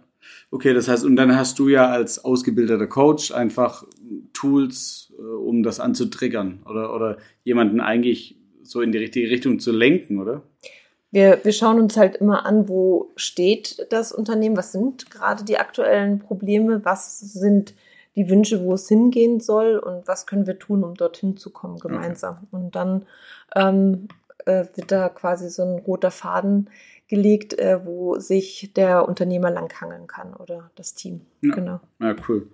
Okay, 0.52 0.74
das 0.74 0.88
heißt, 0.88 1.06
und 1.06 1.16
dann 1.16 1.36
hast 1.36 1.60
du 1.60 1.70
ja 1.70 1.90
als 1.90 2.24
ausgebildeter 2.24 2.88
Coach 2.88 3.32
einfach 3.32 3.86
Tools, 4.34 5.14
äh, 5.18 5.22
um 5.22 5.64
das 5.64 5.80
anzutriggern 5.80 6.64
oder, 6.66 6.94
oder 6.94 7.18
jemanden 7.44 7.80
eigentlich 7.80 8.38
so 8.64 8.82
in 8.82 8.92
die 8.92 8.98
richtige 8.98 9.30
Richtung 9.30 9.60
zu 9.60 9.72
lenken, 9.72 10.20
oder? 10.20 10.44
Wir, 11.12 11.40
wir 11.44 11.54
schauen 11.54 11.80
uns 11.80 11.96
halt 11.96 12.18
immer 12.18 12.46
an, 12.46 12.68
wo 12.68 13.14
steht 13.16 13.88
das 13.90 14.12
Unternehmen, 14.12 14.58
was 14.58 14.74
sind 14.74 15.10
gerade 15.10 15.46
die 15.46 15.58
aktuellen 15.58 16.20
Probleme, 16.20 16.84
was 16.84 17.20
sind 17.20 17.74
die 18.18 18.30
Wünsche, 18.30 18.64
wo 18.64 18.74
es 18.74 18.90
hingehen 18.90 19.40
soll 19.40 19.78
und 19.78 20.08
was 20.08 20.26
können 20.26 20.48
wir 20.48 20.58
tun, 20.60 20.84
um 20.84 20.96
dorthin 20.96 21.38
zu 21.38 21.52
kommen 21.52 21.78
gemeinsam. 21.78 22.38
Okay. 22.38 22.48
Und 22.52 22.76
dann 22.76 23.06
ähm, 23.56 24.08
äh, 24.46 24.66
wird 24.76 24.92
da 24.92 25.08
quasi 25.10 25.50
so 25.50 25.64
ein 25.64 25.80
roter 25.80 26.12
Faden 26.12 26.70
gelegt, 27.08 27.58
äh, 27.58 27.86
wo 27.86 28.20
sich 28.20 28.72
der 28.76 29.08
Unternehmer 29.08 29.52
langhangeln 29.52 30.08
kann 30.08 30.34
oder 30.34 30.72
das 30.76 30.96
Team. 30.96 31.22
Ja. 31.42 31.54
Genau. 31.54 31.80
Ja, 32.02 32.16
cool. 32.28 32.50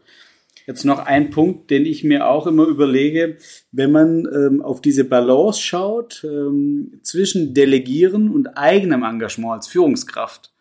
Jetzt 0.68 0.86
noch 0.86 1.00
ein 1.00 1.30
Punkt, 1.30 1.72
den 1.72 1.86
ich 1.86 2.04
mir 2.04 2.28
auch 2.28 2.46
immer 2.46 2.68
überlege, 2.68 3.38
wenn 3.72 3.92
man 3.92 4.28
ähm, 4.34 4.62
auf 4.62 4.82
diese 4.82 5.06
Balance 5.06 5.62
schaut 5.62 6.24
ähm, 6.24 7.00
zwischen 7.04 7.54
Delegieren 7.54 8.30
und 8.30 8.58
eigenem 8.58 9.04
Engagement 9.04 9.54
als 9.54 9.68
Führungskraft. 9.68 10.54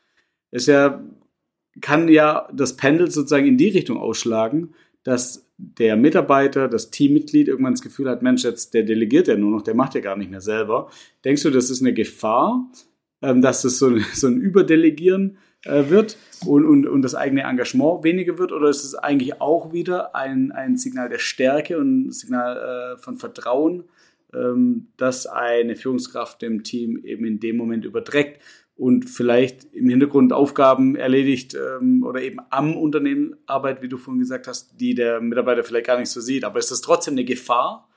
ist 0.50 0.66
ja, 0.66 1.02
kann 1.80 2.08
ja 2.08 2.48
das 2.52 2.76
Pendel 2.76 3.10
sozusagen 3.10 3.46
in 3.46 3.58
die 3.58 3.68
Richtung 3.68 3.96
ausschlagen, 3.96 4.74
dass 5.04 5.48
der 5.56 5.96
Mitarbeiter, 5.96 6.68
das 6.68 6.90
Teammitglied 6.90 7.48
irgendwann 7.48 7.74
das 7.74 7.82
Gefühl 7.82 8.08
hat, 8.08 8.22
Mensch, 8.22 8.44
jetzt 8.44 8.74
der 8.74 8.82
delegiert 8.82 9.28
ja 9.28 9.36
nur 9.36 9.50
noch, 9.50 9.62
der 9.62 9.74
macht 9.74 9.94
ja 9.94 10.00
gar 10.00 10.16
nicht 10.16 10.30
mehr 10.30 10.40
selber. 10.40 10.90
Denkst 11.24 11.42
du, 11.42 11.50
das 11.50 11.70
ist 11.70 11.80
eine 11.80 11.94
Gefahr, 11.94 12.70
ähm, 13.22 13.42
dass 13.42 13.64
es 13.64 13.78
so, 13.78 13.96
so 14.14 14.26
ein 14.26 14.40
Überdelegieren 14.40 15.38
äh, 15.64 15.88
wird 15.88 16.16
und, 16.46 16.64
und, 16.64 16.86
und 16.86 17.02
das 17.02 17.14
eigene 17.14 17.42
Engagement 17.42 18.04
weniger 18.04 18.38
wird? 18.38 18.52
Oder 18.52 18.68
ist 18.68 18.84
es 18.84 18.94
eigentlich 18.94 19.40
auch 19.40 19.72
wieder 19.72 20.14
ein, 20.14 20.52
ein 20.52 20.76
Signal 20.76 21.08
der 21.08 21.18
Stärke 21.18 21.78
und 21.78 22.06
ein 22.06 22.10
Signal 22.12 22.94
äh, 22.96 22.98
von 22.98 23.16
Vertrauen, 23.18 23.84
ähm, 24.34 24.88
dass 24.96 25.26
eine 25.26 25.76
Führungskraft 25.76 26.42
dem 26.42 26.62
Team 26.62 27.04
eben 27.04 27.24
in 27.24 27.40
dem 27.40 27.56
Moment 27.56 27.84
überträgt 27.84 28.40
und 28.76 29.04
vielleicht 29.08 29.64
im 29.74 29.88
Hintergrund 29.88 30.32
Aufgaben 30.32 30.96
erledigt 30.96 31.54
ähm, 31.54 32.02
oder 32.04 32.22
eben 32.22 32.38
am 32.50 32.76
Unternehmen 32.76 33.36
arbeitet, 33.46 33.82
wie 33.82 33.88
du 33.88 33.96
vorhin 33.96 34.20
gesagt 34.20 34.46
hast, 34.46 34.80
die 34.80 34.94
der 34.94 35.20
Mitarbeiter 35.20 35.62
vielleicht 35.62 35.86
gar 35.86 35.98
nicht 35.98 36.10
so 36.10 36.20
sieht. 36.20 36.44
Aber 36.44 36.58
ist 36.58 36.70
das 36.70 36.80
trotzdem 36.80 37.14
eine 37.14 37.24
Gefahr? 37.24 37.88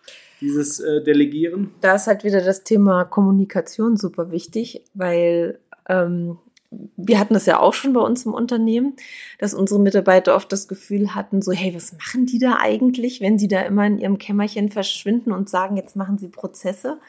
dieses 0.41 0.79
äh, 0.79 1.01
Delegieren? 1.01 1.71
Da 1.81 1.95
ist 1.95 2.07
halt 2.07 2.23
wieder 2.23 2.41
das 2.43 2.63
Thema 2.63 3.05
Kommunikation 3.05 3.97
super 3.97 4.31
wichtig, 4.31 4.83
weil 4.93 5.59
ähm, 5.87 6.37
wir 6.97 7.19
hatten 7.19 7.33
das 7.33 7.45
ja 7.45 7.59
auch 7.59 7.73
schon 7.73 7.93
bei 7.93 8.01
uns 8.01 8.25
im 8.25 8.33
Unternehmen, 8.33 8.95
dass 9.39 9.53
unsere 9.53 9.79
Mitarbeiter 9.79 10.35
oft 10.35 10.51
das 10.51 10.67
Gefühl 10.67 11.15
hatten, 11.15 11.41
so, 11.41 11.51
hey, 11.51 11.73
was 11.73 11.93
machen 11.93 12.25
die 12.25 12.39
da 12.39 12.57
eigentlich, 12.59 13.21
wenn 13.21 13.39
sie 13.39 13.47
da 13.47 13.61
immer 13.61 13.85
in 13.85 13.97
ihrem 13.97 14.17
Kämmerchen 14.17 14.69
verschwinden 14.69 15.31
und 15.31 15.49
sagen, 15.49 15.77
jetzt 15.77 15.95
machen 15.95 16.17
sie 16.17 16.27
Prozesse. 16.27 16.99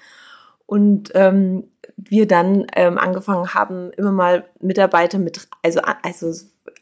Und 0.67 1.13
ähm, 1.15 1.65
wir 1.97 2.27
dann 2.27 2.67
ähm, 2.75 2.99
angefangen 2.99 3.55
haben, 3.55 3.91
immer 3.93 4.13
mal 4.13 4.45
Mitarbeiter 4.61 5.19
mit, 5.19 5.49
also, 5.63 5.81
also 6.03 6.33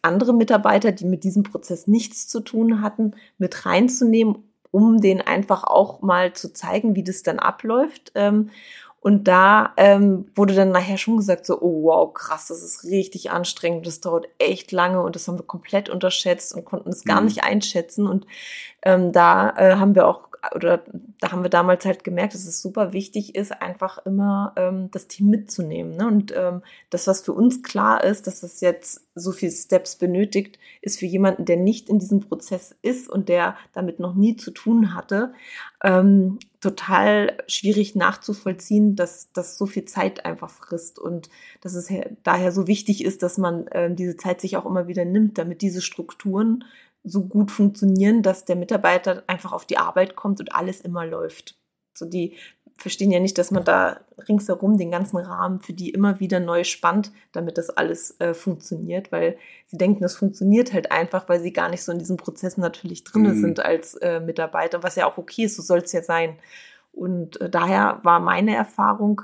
andere 0.03 0.33
Mitarbeiter, 0.33 0.93
die 0.93 1.05
mit 1.05 1.25
diesem 1.25 1.43
Prozess 1.43 1.87
nichts 1.87 2.27
zu 2.27 2.41
tun 2.41 2.81
hatten, 2.81 3.13
mit 3.39 3.67
reinzunehmen, 3.67 4.45
um 4.71 5.01
denen 5.01 5.21
einfach 5.21 5.65
auch 5.65 6.03
mal 6.03 6.33
zu 6.33 6.53
zeigen, 6.53 6.97
wie 6.97 7.05
das 7.05 7.23
dann 7.23 7.39
abläuft. 7.39 8.13
Ähm, 8.15 8.51
und 9.05 9.29
da 9.29 9.75
ähm, 9.77 10.25
wurde 10.35 10.55
dann 10.55 10.71
nachher 10.71 10.97
schon 10.97 11.19
gesagt, 11.19 11.45
so, 11.45 11.61
oh 11.61 11.83
wow, 11.83 12.15
krass, 12.15 12.47
das 12.47 12.63
ist 12.63 12.85
richtig 12.85 13.31
anstrengend, 13.31 13.87
das 13.87 14.01
dauert 14.01 14.27
echt 14.39 14.73
lange 14.73 15.03
und 15.03 15.15
das 15.15 15.29
haben 15.29 15.39
wir 15.39 15.45
komplett 15.45 15.91
unterschätzt 15.91 16.55
und 16.55 16.65
konnten 16.65 16.89
es 16.89 17.05
gar 17.05 17.21
mhm. 17.21 17.27
nicht 17.27 17.45
einschätzen. 17.45 18.07
Und 18.07 18.27
ähm, 18.81 19.13
da 19.13 19.51
äh, 19.59 19.77
haben 19.77 19.95
wir 19.95 20.09
auch 20.09 20.31
oder 20.55 20.83
da 21.21 21.33
haben 21.33 21.43
wir 21.43 21.51
damals 21.51 21.85
halt 21.85 22.05
gemerkt, 22.05 22.35
dass 22.35 22.47
es 22.47 22.61
super 22.61 22.93
wichtig 22.93 23.35
ist, 23.35 23.53
einfach 23.53 23.99
immer 24.05 24.53
ähm, 24.57 24.91
das 24.91 25.09
Team 25.09 25.29
mitzunehmen. 25.29 25.97
Ne? 25.97 26.07
Und 26.07 26.33
ähm, 26.37 26.63
das, 26.91 27.07
was 27.07 27.23
für 27.23 27.33
uns 27.33 27.63
klar 27.63 28.03
ist, 28.05 28.27
dass 28.27 28.43
es 28.43 28.61
jetzt 28.61 29.07
so 29.15 29.33
viel 29.33 29.51
Steps 29.51 29.97
benötigt, 29.97 30.59
ist 30.83 30.99
für 30.99 31.07
jemanden, 31.07 31.45
der 31.45 31.57
nicht 31.57 31.89
in 31.89 31.99
diesem 31.99 32.21
Prozess 32.21 32.75
ist 32.83 33.09
und 33.09 33.29
der 33.29 33.57
damit 33.73 34.01
noch 34.01 34.15
nie 34.15 34.37
zu 34.37 34.51
tun 34.51 34.95
hatte, 34.95 35.33
ähm, 35.83 36.39
total 36.61 37.37
schwierig 37.47 37.95
nachzuvollziehen, 37.95 38.97
dass 38.97 39.31
das 39.33 39.59
so 39.59 39.67
viel 39.67 39.85
Zeit 39.85 40.25
einfach 40.25 40.49
frisst 40.49 40.99
und 40.99 41.29
dass 41.61 41.75
es 41.75 41.89
daher 42.23 42.53
so 42.53 42.67
wichtig 42.67 43.05
ist, 43.05 43.23
dass 43.23 43.37
man 43.37 43.67
äh, 43.69 43.95
diese 43.95 44.17
Zeit 44.17 44.41
sich 44.41 44.57
auch 44.57 44.65
immer 44.65 44.89
wieder 44.89 45.05
nimmt, 45.05 45.37
damit 45.37 45.61
diese 45.61 45.83
Strukturen 45.83 46.65
so 47.05 47.25
gut 47.25 47.51
funktionieren, 47.51 48.23
dass 48.23 48.45
der 48.45 48.57
Mitarbeiter 48.57 49.23
einfach 49.27 49.53
auf 49.53 49.67
die 49.67 49.79
Arbeit 49.79 50.17
kommt 50.17 50.41
und 50.41 50.55
alles 50.55 50.81
immer 50.81 51.07
läuft. 51.07 51.57
So 51.93 52.07
die 52.07 52.37
verstehen 52.77 53.11
ja 53.11 53.21
nicht, 53.21 53.39
dass 53.39 53.51
man 53.51 53.65
da 53.65 54.01
ringsherum 54.29 54.79
den 54.79 54.91
ganzen 54.91 55.19
Rahmen 55.19 55.61
für 55.61 55.73
die 55.73 55.91
immer 55.91 56.19
wieder 56.19 56.41
neu 56.41 56.65
spannt, 56.65 57.13
damit 57.33 57.57
das 57.57 57.71
alles 57.71 58.19
äh, 58.21 58.35
funktioniert, 58.35 59.13
weil 59.13 59.37
sie 59.67 59.79
denken, 59.79 60.03
das 60.03 60.17
funktioniert 60.17 60.73
halt 60.73 60.91
einfach, 60.91 61.29
weil 61.29 61.41
sie 61.41 61.53
gar 61.53 61.69
nicht 61.69 61.85
so 61.85 61.93
in 61.93 61.99
diesen 61.99 62.17
Prozessen 62.17 62.63
natürlich 62.63 63.05
drin 63.05 63.23
mhm. 63.23 63.41
sind 63.41 63.61
als 63.65 63.95
äh, 63.95 64.19
Mitarbeiter, 64.19 64.83
was 64.83 64.97
ja 64.97 65.07
auch 65.07 65.19
okay 65.19 65.45
ist, 65.45 65.57
so 65.57 65.63
soll 65.63 65.79
es 65.81 65.93
ja 65.93 66.03
sein. 66.03 66.37
Und 66.93 67.41
äh, 67.41 67.49
daher 67.49 68.01
war 68.03 68.19
meine 68.19 68.57
Erfahrung, 68.57 69.23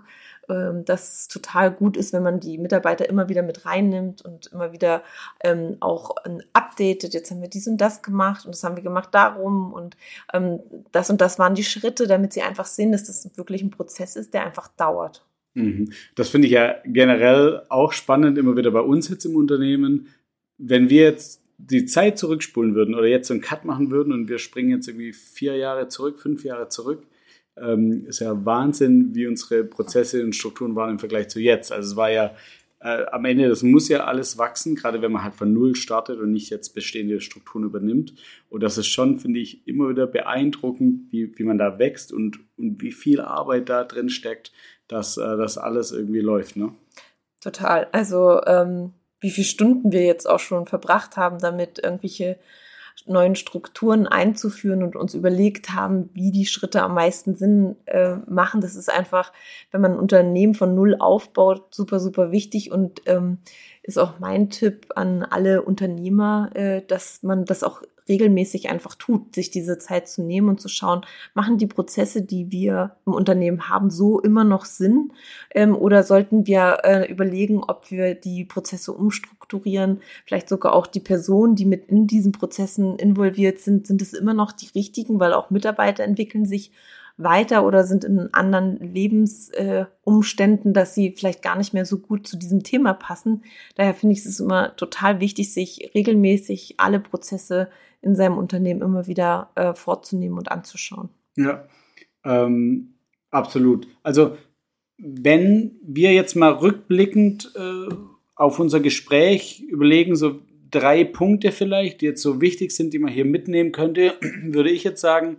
ähm, 0.51 0.85
dass 0.85 1.21
es 1.21 1.29
total 1.29 1.71
gut 1.71 1.97
ist, 1.97 2.13
wenn 2.13 2.23
man 2.23 2.41
die 2.41 2.59
Mitarbeiter 2.59 3.09
immer 3.09 3.29
wieder 3.29 3.43
mit 3.43 3.65
reinnimmt 3.65 4.23
und 4.23 4.49
immer 4.49 4.73
wieder 4.73 5.03
ähm, 5.43 5.77
auch 5.81 6.17
ähm, 6.27 6.43
updatet. 6.53 7.15
Jetzt 7.15 7.31
haben 7.31 7.41
wir 7.41 7.49
dies 7.49 7.69
und 7.69 7.79
das 7.79 8.03
gemacht 8.03 8.45
und 8.45 8.55
das 8.55 8.65
haben 8.65 8.77
wir 8.77 8.83
gemacht 8.83 9.11
darum 9.13 9.73
und 9.73 9.97
ähm, 10.35 10.61
das 10.93 11.11
und 11.11 11.21
das 11.21 11.39
waren 11.39 11.55
die 11.55 11.65
Schritte, 11.65 12.07
damit 12.07 12.33
sie 12.33 12.43
einfach 12.43 12.67
sehen, 12.67 12.93
dass 12.93 13.05
das 13.05 13.37
wirklich 13.37 13.63
ein 13.63 13.71
Prozess 13.71 14.17
ist, 14.17 14.35
der 14.35 14.45
einfach 14.45 14.69
dauert. 14.69 15.25
Mhm. 15.55 15.93
Das 16.15 16.29
finde 16.29 16.47
ich 16.47 16.53
ja 16.53 16.77
generell 16.85 17.63
auch 17.69 17.93
spannend, 17.93 18.39
immer 18.39 18.57
wieder 18.57 18.71
bei 18.71 18.81
uns 18.81 19.09
jetzt 19.09 19.25
im 19.25 19.37
Unternehmen. 19.37 20.09
Wenn 20.59 20.91
wir 20.91 21.03
jetzt 21.03 21.43
die 21.59 21.85
Zeit 21.85 22.19
zurückspulen 22.19 22.75
würden 22.75 22.95
oder 22.95 23.07
jetzt 23.07 23.29
so 23.29 23.35
einen 23.35 23.43
Cut 23.43 23.65
machen 23.65 23.91
würden 23.91 24.13
und 24.13 24.29
wir 24.29 24.39
springen 24.39 24.71
jetzt 24.71 24.89
irgendwie 24.89 25.13
vier 25.13 25.57
Jahre 25.57 25.89
zurück, 25.89 26.19
fünf 26.19 26.45
Jahre 26.45 26.69
zurück, 26.69 27.03
ähm, 27.57 28.07
ist 28.07 28.21
ja 28.21 28.45
Wahnsinn, 28.45 29.15
wie 29.15 29.27
unsere 29.27 29.65
Prozesse 29.65 30.23
und 30.25 30.35
Strukturen 30.35 30.77
waren 30.77 30.91
im 30.91 30.99
Vergleich 30.99 31.29
zu 31.29 31.41
jetzt. 31.41 31.73
Also 31.73 31.91
es 31.91 31.97
war 31.97 32.11
ja 32.11 32.35
äh, 32.81 33.05
am 33.13 33.25
Ende, 33.25 33.49
das 33.49 33.63
muss 33.63 33.89
ja 33.89 34.05
alles 34.05 34.39
wachsen, 34.39 34.75
gerade 34.75 35.03
wenn 35.03 35.13
man 35.13 35.23
halt 35.23 35.35
von 35.35 35.53
Null 35.53 35.77
startet 35.77 36.19
und 36.19 36.33
nicht 36.33 36.51
jetzt 36.51 36.75
bestehende 36.75 37.21
Strukturen 37.21 37.65
übernimmt. 37.65 38.15
Und 38.49 38.63
das 38.63 38.79
ist 38.79 38.87
schon, 38.87 39.19
finde 39.19 39.41
ich, 39.41 39.67
immer 39.69 39.91
wieder 39.91 40.07
beeindruckend, 40.07 41.13
wie, 41.13 41.37
wie 41.39 41.45
man 41.45 41.59
da 41.59 41.79
wächst 41.79 42.13
und, 42.13 42.39
und 42.57 42.81
wie 42.81 42.93
viel 42.93 43.21
Arbeit 43.21 43.69
da 43.69 43.85
drin 43.85 44.09
steckt, 44.09 44.53
dass 44.89 45.17
äh, 45.19 45.37
das 45.37 45.59
alles 45.59 45.93
irgendwie 45.93 46.21
läuft. 46.21 46.57
Ne? 46.57 46.73
Total. 47.41 47.87
Also 47.93 48.41
ähm, 48.47 48.95
wie 49.21 49.31
viele 49.31 49.47
Stunden 49.47 49.93
wir 49.93 50.05
jetzt 50.05 50.29
auch 50.29 50.41
schon 50.41 50.67
verbracht 50.67 51.17
haben, 51.17 51.39
damit 51.39 51.79
irgendwelche 51.79 52.39
neuen 53.07 53.35
Strukturen 53.35 54.07
einzuführen 54.07 54.83
und 54.83 54.97
uns 54.97 55.15
überlegt 55.15 55.71
haben, 55.71 56.11
wie 56.15 56.31
die 56.31 56.47
Schritte 56.47 56.83
am 56.83 56.95
meisten 56.95 57.35
Sinn 57.35 57.77
äh, 57.87 58.17
machen. 58.29 58.61
Das 58.61 58.77
ist 58.77 58.91
einfach, 58.91 59.33
wenn 59.71 59.81
man 59.81 59.93
ein 59.93 59.99
Unternehmen 59.99 60.55
von 60.55 60.75
null 60.75 60.97
aufbaut, 60.99 61.75
super, 61.75 62.01
super 62.01 62.31
wichtig 62.31 62.71
und 62.71 63.03
ähm, 63.07 63.39
ist 63.83 63.99
auch 63.99 64.19
mein 64.19 64.51
Tipp 64.51 64.89
an 64.95 65.23
alle 65.23 65.63
Unternehmer, 65.63 66.51
äh, 66.55 66.83
dass 66.87 67.23
man 67.23 67.45
das 67.45 67.63
auch 67.63 67.83
regelmäßig 68.11 68.69
einfach 68.69 68.95
tut, 68.95 69.35
sich 69.35 69.51
diese 69.51 69.79
Zeit 69.79 70.09
zu 70.09 70.23
nehmen 70.23 70.51
und 70.51 70.61
zu 70.61 70.69
schauen, 70.69 71.03
machen 71.33 71.57
die 71.57 71.67
Prozesse, 71.67 72.21
die 72.21 72.51
wir 72.51 72.97
im 73.07 73.15
Unternehmen 73.15 73.71
haben, 73.71 73.91
so 73.91 74.21
immer 74.21 74.45
noch 74.45 74.67
Sinn? 74.67 75.13
Ähm, 75.55 75.75
oder 75.75 76.03
sollten 76.03 76.47
wir 76.47 76.81
äh, 76.85 77.11
überlegen, 77.11 77.63
ob 77.67 77.91
wir 77.91 78.15
die 78.15 78.45
Prozesse 78.45 78.93
umstrukturieren, 78.93 80.01
vielleicht 80.27 80.49
sogar 80.49 80.75
auch 80.75 80.87
die 80.87 81.01
Personen, 81.01 81.55
die 81.55 81.65
mit 81.65 81.87
in 81.87 82.07
diesen 82.07 82.33
Prozessen 82.33 82.99
involviert 82.99 83.61
sind, 83.61 83.87
sind 83.87 84.03
es 84.03 84.13
immer 84.13 84.35
noch 84.35 84.53
die 84.53 84.69
richtigen, 84.75 85.21
weil 85.21 85.33
auch 85.33 85.51
Mitarbeiter 85.51 86.05
entwickeln 86.05 86.45
sich 86.45 86.73
weiter 87.23 87.65
oder 87.67 87.85
sind 87.85 88.05
in 88.05 88.33
anderen 88.33 88.79
Lebensumständen, 88.79 90.71
äh, 90.71 90.75
dass 90.75 90.95
sie 90.95 91.15
vielleicht 91.17 91.43
gar 91.43 91.57
nicht 91.57 91.75
mehr 91.75 91.85
so 91.85 91.99
gut 91.99 92.27
zu 92.27 92.37
diesem 92.37 92.63
Thema 92.63 92.95
passen. 92.95 93.45
Daher 93.75 93.95
finde 93.95 94.15
ich 94.15 94.25
es 94.25 94.41
immer 94.41 94.77
total 94.77 95.21
wichtig, 95.21 95.53
sich 95.53 95.91
regelmäßig 95.95 96.75
alle 96.79 97.01
Prozesse 97.01 97.69
in 98.03 98.17
seinem 98.17 98.39
Unternehmen 98.39 98.83
immer 98.83 99.07
wieder 99.07 99.51
äh, 99.55 99.75
vorzunehmen 99.75 100.39
und 100.39 100.51
anzuschauen. 100.51 101.11
Ja, 101.37 101.69
ähm, 102.25 102.95
absolut. 103.31 103.87
Also 104.03 104.37
wenn 104.99 105.79
wir 105.83 106.13
jetzt 106.13 106.37
mal 106.37 106.53
rückblickend 106.53 107.53
äh, 107.57 107.95
auf 108.35 108.59
unser 108.59 108.81
Gespräch 108.81 109.63
überlegen, 109.69 110.17
so 110.17 110.41
drei 110.71 111.05
Punkte 111.05 111.53
vielleicht, 111.53 112.01
die 112.01 112.07
jetzt 112.07 112.23
so 112.23 112.41
wichtig 112.41 112.73
sind, 112.73 112.93
die 112.93 112.99
man 112.99 113.13
hier 113.13 113.25
mitnehmen 113.25 113.73
könnte, 113.73 114.15
würde 114.45 114.71
ich 114.71 114.85
jetzt 114.85 115.01
sagen, 115.01 115.39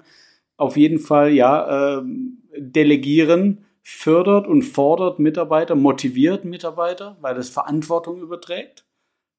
auf 0.61 0.77
jeden 0.77 0.99
Fall 0.99 1.33
ja, 1.33 1.97
äh, 1.97 2.03
delegieren 2.55 3.65
fördert 3.81 4.47
und 4.47 4.61
fordert 4.61 5.17
Mitarbeiter, 5.17 5.75
motiviert 5.75 6.45
Mitarbeiter, 6.45 7.17
weil 7.19 7.35
es 7.37 7.49
Verantwortung 7.49 8.21
überträgt. 8.21 8.85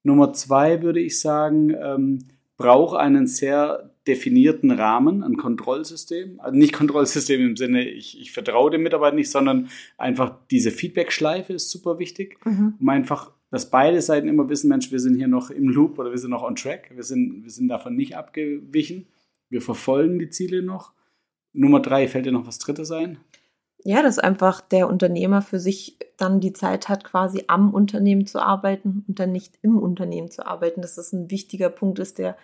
Nummer 0.02 0.32
zwei 0.32 0.82
würde 0.82 0.98
ich 0.98 1.20
sagen, 1.20 1.70
ähm, 1.80 2.18
braucht 2.56 2.98
einen 2.98 3.28
sehr 3.28 3.94
definierten 4.08 4.72
Rahmen, 4.72 5.22
ein 5.22 5.36
Kontrollsystem. 5.36 6.40
Also 6.40 6.58
nicht 6.58 6.72
Kontrollsystem 6.72 7.40
im 7.40 7.56
Sinne, 7.56 7.88
ich, 7.88 8.20
ich 8.20 8.32
vertraue 8.32 8.72
dem 8.72 8.82
Mitarbeiter 8.82 9.14
nicht, 9.14 9.30
sondern 9.30 9.68
einfach 9.96 10.34
diese 10.50 10.72
Feedback-Schleife 10.72 11.52
ist 11.52 11.70
super 11.70 12.00
wichtig, 12.00 12.44
mhm. 12.44 12.74
um 12.80 12.88
einfach, 12.88 13.30
dass 13.52 13.70
beide 13.70 14.02
Seiten 14.02 14.26
immer 14.26 14.48
wissen, 14.48 14.68
Mensch, 14.68 14.90
wir 14.90 14.98
sind 14.98 15.14
hier 15.14 15.28
noch 15.28 15.50
im 15.50 15.68
Loop 15.68 16.00
oder 16.00 16.10
wir 16.10 16.18
sind 16.18 16.30
noch 16.30 16.42
on 16.42 16.56
track, 16.56 16.90
wir 16.92 17.04
sind, 17.04 17.44
wir 17.44 17.50
sind 17.50 17.68
davon 17.68 17.94
nicht 17.94 18.16
abgewichen, 18.16 19.06
wir 19.50 19.60
verfolgen 19.60 20.18
die 20.18 20.30
Ziele 20.30 20.62
noch 20.62 20.92
Nummer 21.52 21.80
drei, 21.80 22.08
fällt 22.08 22.26
dir 22.26 22.32
noch 22.32 22.46
was 22.46 22.58
Drittes 22.58 22.90
ein? 22.90 23.18
Ja, 23.84 24.02
dass 24.02 24.18
einfach 24.18 24.60
der 24.60 24.88
Unternehmer 24.88 25.42
für 25.42 25.58
sich 25.58 25.98
dann 26.16 26.38
die 26.38 26.52
Zeit 26.52 26.88
hat, 26.88 27.02
quasi 27.02 27.44
am 27.48 27.74
Unternehmen 27.74 28.26
zu 28.26 28.40
arbeiten 28.40 29.04
und 29.08 29.18
dann 29.18 29.32
nicht 29.32 29.58
im 29.62 29.76
Unternehmen 29.76 30.30
zu 30.30 30.46
arbeiten. 30.46 30.82
Dass 30.82 30.94
das 30.94 31.12
ein 31.12 31.30
wichtiger 31.30 31.68
Punkt 31.68 31.98
ist, 31.98 32.18
der, 32.18 32.36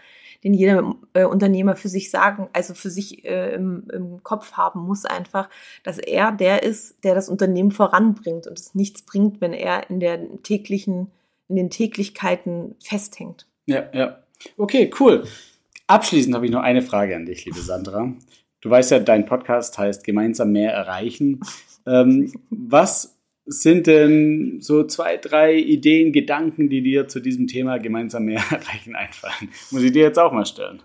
den 0.42 0.52
jeder 0.52 0.96
äh, 1.12 1.24
Unternehmer 1.24 1.76
für 1.76 1.88
sich 1.88 2.10
sagen, 2.10 2.48
also 2.52 2.74
für 2.74 2.90
sich 2.90 3.24
äh, 3.24 3.54
im, 3.54 3.88
im 3.92 4.22
Kopf 4.24 4.52
haben 4.54 4.80
muss 4.80 5.04
einfach, 5.04 5.48
dass 5.84 5.98
er 5.98 6.32
der 6.32 6.64
ist, 6.64 7.04
der 7.04 7.14
das 7.14 7.28
Unternehmen 7.28 7.70
voranbringt 7.70 8.48
und 8.48 8.58
es 8.58 8.74
nichts 8.74 9.02
bringt, 9.02 9.40
wenn 9.40 9.52
er 9.52 9.88
in 9.90 10.00
der 10.00 10.42
täglichen, 10.42 11.12
in 11.48 11.54
den 11.54 11.70
Täglichkeiten 11.70 12.74
festhängt. 12.82 13.46
Ja, 13.66 13.84
ja. 13.92 14.18
Okay, 14.56 14.90
cool. 14.98 15.24
Abschließend 15.86 16.34
habe 16.34 16.46
ich 16.46 16.52
noch 16.52 16.62
eine 16.62 16.82
Frage 16.82 17.14
an 17.14 17.26
dich, 17.26 17.44
liebe 17.44 17.60
Sandra. 17.60 18.12
Du 18.60 18.70
weißt 18.70 18.90
ja, 18.90 18.98
dein 18.98 19.24
Podcast 19.24 19.78
heißt 19.78 20.04
Gemeinsam 20.04 20.52
mehr 20.52 20.72
erreichen. 20.72 21.40
Ähm, 21.86 22.32
was 22.50 23.16
sind 23.46 23.86
denn 23.86 24.60
so 24.60 24.84
zwei, 24.84 25.16
drei 25.16 25.54
Ideen, 25.54 26.12
Gedanken, 26.12 26.68
die 26.68 26.82
dir 26.82 27.08
zu 27.08 27.20
diesem 27.20 27.46
Thema 27.46 27.78
gemeinsam 27.78 28.24
mehr 28.24 28.42
erreichen 28.50 28.96
einfallen? 28.96 29.50
Muss 29.70 29.82
ich 29.82 29.92
dir 29.92 30.02
jetzt 30.02 30.18
auch 30.18 30.32
mal 30.32 30.46
stellen? 30.46 30.82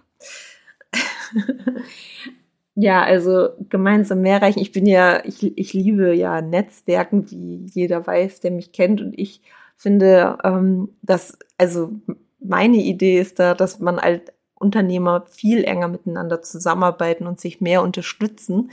Ja, 2.75 3.03
also 3.03 3.49
gemeinsam 3.69 4.21
mehr 4.21 4.37
erreichen. 4.37 4.59
Ich 4.59 4.71
bin 4.71 4.87
ja, 4.87 5.23
ich, 5.25 5.55
ich 5.55 5.73
liebe 5.73 6.15
ja 6.15 6.41
Netzwerken, 6.41 7.29
wie 7.29 7.67
jeder 7.71 8.07
weiß, 8.07 8.39
der 8.39 8.49
mich 8.49 8.71
kennt. 8.71 8.99
Und 8.99 9.13
ich 9.17 9.41
finde, 9.77 10.39
ähm, 10.43 10.89
dass, 11.03 11.37
also 11.57 11.91
meine 12.39 12.77
Idee 12.77 13.19
ist 13.19 13.37
da, 13.37 13.53
dass 13.53 13.79
man 13.79 14.01
halt 14.01 14.32
Unternehmer 14.63 15.25
viel 15.29 15.63
enger 15.63 15.87
miteinander 15.87 16.41
zusammenarbeiten 16.41 17.27
und 17.27 17.39
sich 17.39 17.61
mehr 17.61 17.83
unterstützen 17.83 18.71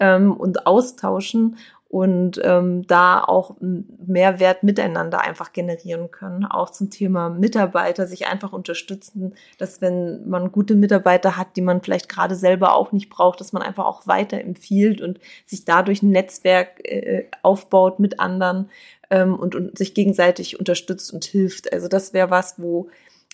ähm, 0.00 0.32
und 0.32 0.66
austauschen 0.66 1.56
und 1.92 2.40
ähm, 2.42 2.86
da 2.86 3.22
auch 3.22 3.54
Mehrwert 3.60 4.62
miteinander 4.62 5.20
einfach 5.20 5.52
generieren 5.52 6.10
können. 6.10 6.46
Auch 6.46 6.70
zum 6.70 6.88
Thema 6.88 7.28
Mitarbeiter, 7.28 8.06
sich 8.06 8.26
einfach 8.26 8.54
unterstützen, 8.54 9.34
dass 9.58 9.82
wenn 9.82 10.26
man 10.26 10.52
gute 10.52 10.74
Mitarbeiter 10.74 11.36
hat, 11.36 11.54
die 11.54 11.60
man 11.60 11.82
vielleicht 11.82 12.08
gerade 12.08 12.34
selber 12.34 12.74
auch 12.76 12.92
nicht 12.92 13.10
braucht, 13.10 13.40
dass 13.40 13.52
man 13.52 13.60
einfach 13.60 13.84
auch 13.84 14.06
weiterempfiehlt 14.06 15.02
und 15.02 15.20
sich 15.44 15.66
dadurch 15.66 16.02
ein 16.02 16.12
Netzwerk 16.12 16.80
äh, 16.88 17.26
aufbaut 17.42 18.00
mit 18.00 18.20
anderen 18.20 18.70
ähm, 19.10 19.34
und, 19.34 19.54
und 19.54 19.76
sich 19.76 19.92
gegenseitig 19.92 20.58
unterstützt 20.58 21.12
und 21.12 21.26
hilft. 21.26 21.74
Also 21.74 21.88
das 21.88 22.14
wäre 22.14 22.30
was, 22.30 22.54
wo 22.58 22.88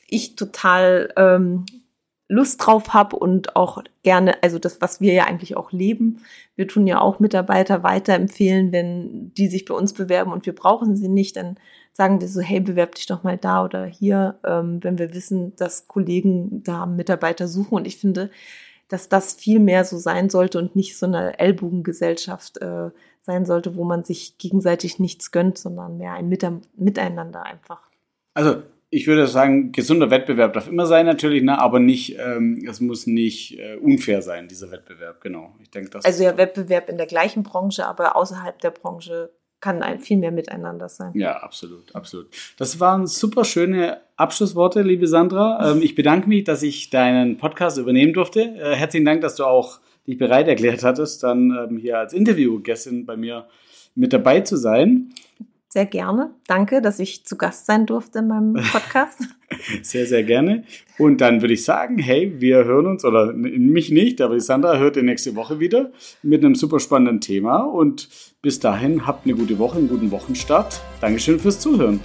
ich 0.08 0.34
total 0.34 1.12
ähm, 1.16 1.64
Lust 2.28 2.64
drauf 2.64 2.92
habe 2.92 3.16
und 3.16 3.56
auch 3.56 3.82
gerne, 4.02 4.42
also 4.42 4.58
das, 4.58 4.80
was 4.82 5.00
wir 5.00 5.14
ja 5.14 5.24
eigentlich 5.24 5.56
auch 5.56 5.72
leben. 5.72 6.20
Wir 6.56 6.68
tun 6.68 6.86
ja 6.86 7.00
auch 7.00 7.20
Mitarbeiter 7.20 7.82
weiterempfehlen, 7.82 8.70
wenn 8.70 9.32
die 9.34 9.48
sich 9.48 9.64
bei 9.64 9.74
uns 9.74 9.94
bewerben 9.94 10.32
und 10.32 10.44
wir 10.44 10.54
brauchen 10.54 10.94
sie 10.94 11.08
nicht, 11.08 11.36
dann 11.36 11.56
sagen 11.92 12.20
wir 12.20 12.28
so, 12.28 12.40
hey, 12.40 12.60
bewerb 12.60 12.94
dich 12.94 13.06
doch 13.06 13.22
mal 13.22 13.38
da 13.38 13.64
oder 13.64 13.86
hier, 13.86 14.38
ähm, 14.44 14.84
wenn 14.84 14.98
wir 14.98 15.14
wissen, 15.14 15.56
dass 15.56 15.88
Kollegen 15.88 16.62
da 16.62 16.84
Mitarbeiter 16.84 17.48
suchen. 17.48 17.74
Und 17.74 17.86
ich 17.86 17.96
finde, 17.96 18.30
dass 18.88 19.08
das 19.08 19.32
viel 19.32 19.58
mehr 19.58 19.84
so 19.84 19.96
sein 19.96 20.28
sollte 20.30 20.58
und 20.58 20.76
nicht 20.76 20.98
so 20.98 21.06
eine 21.06 21.38
Ellbogengesellschaft 21.38 22.58
äh, 22.58 22.90
sein 23.22 23.46
sollte, 23.46 23.74
wo 23.74 23.84
man 23.84 24.04
sich 24.04 24.38
gegenseitig 24.38 24.98
nichts 24.98 25.30
gönnt, 25.30 25.58
sondern 25.58 25.98
mehr 25.98 26.12
ein 26.12 26.28
Miteinander 26.28 27.42
einfach. 27.42 27.82
Also 28.34 28.62
ich 28.90 29.06
würde 29.06 29.26
sagen, 29.26 29.72
gesunder 29.72 30.10
Wettbewerb 30.10 30.54
darf 30.54 30.68
immer 30.68 30.86
sein 30.86 31.04
natürlich, 31.04 31.42
ne, 31.42 31.60
aber 31.60 31.78
nicht, 31.78 32.16
ähm, 32.18 32.64
es 32.68 32.80
muss 32.80 33.06
nicht 33.06 33.58
äh, 33.58 33.76
unfair 33.76 34.22
sein, 34.22 34.48
dieser 34.48 34.70
Wettbewerb, 34.70 35.20
genau. 35.20 35.54
Ich 35.62 35.70
denke, 35.70 35.90
das 35.90 36.04
also 36.04 36.24
ja, 36.24 36.36
Wettbewerb 36.36 36.88
in 36.88 36.96
der 36.96 37.06
gleichen 37.06 37.42
Branche, 37.42 37.86
aber 37.86 38.16
außerhalb 38.16 38.58
der 38.60 38.70
Branche 38.70 39.30
kann 39.60 39.82
ein 39.82 39.98
viel 39.98 40.18
mehr 40.18 40.30
miteinander 40.30 40.88
sein. 40.88 41.12
Ja, 41.14 41.38
absolut, 41.38 41.94
absolut. 41.94 42.28
Das 42.56 42.80
waren 42.80 43.06
super 43.06 43.44
schöne 43.44 44.00
Abschlussworte, 44.16 44.82
liebe 44.82 45.06
Sandra. 45.06 45.72
Ähm, 45.72 45.82
ich 45.82 45.94
bedanke 45.94 46.28
mich, 46.28 46.44
dass 46.44 46.62
ich 46.62 46.90
deinen 46.90 47.36
Podcast 47.38 47.76
übernehmen 47.76 48.14
durfte. 48.14 48.40
Äh, 48.40 48.74
herzlichen 48.76 49.04
Dank, 49.04 49.20
dass 49.20 49.34
du 49.34 49.44
auch 49.44 49.80
dich 50.06 50.16
bereit 50.16 50.48
erklärt 50.48 50.84
hattest, 50.84 51.22
dann 51.24 51.50
ähm, 51.50 51.76
hier 51.76 51.98
als 51.98 52.14
Interviewgästin 52.14 53.04
bei 53.04 53.16
mir 53.16 53.48
mit 53.94 54.12
dabei 54.12 54.40
zu 54.40 54.56
sein. 54.56 55.12
Sehr 55.78 55.86
gerne. 55.86 56.34
Danke, 56.48 56.82
dass 56.82 56.98
ich 56.98 57.24
zu 57.24 57.38
Gast 57.38 57.66
sein 57.66 57.86
durfte 57.86 58.18
in 58.18 58.26
meinem 58.26 58.54
Podcast. 58.72 59.20
sehr, 59.80 60.06
sehr 60.06 60.24
gerne. 60.24 60.64
Und 60.98 61.20
dann 61.20 61.40
würde 61.40 61.54
ich 61.54 61.64
sagen, 61.64 61.98
hey, 61.98 62.34
wir 62.40 62.64
hören 62.64 62.86
uns, 62.86 63.04
oder 63.04 63.32
mich 63.32 63.92
nicht, 63.92 64.20
aber 64.20 64.40
Sandra 64.40 64.76
hört 64.78 64.96
ihr 64.96 65.04
nächste 65.04 65.36
Woche 65.36 65.60
wieder 65.60 65.92
mit 66.24 66.44
einem 66.44 66.56
super 66.56 66.80
spannenden 66.80 67.20
Thema. 67.20 67.58
Und 67.60 68.08
bis 68.42 68.58
dahin, 68.58 69.06
habt 69.06 69.24
eine 69.24 69.36
gute 69.36 69.60
Woche, 69.60 69.78
einen 69.78 69.88
guten 69.88 70.10
Wochenstart. 70.10 70.80
Dankeschön 71.00 71.38
fürs 71.38 71.60
Zuhören. 71.60 72.00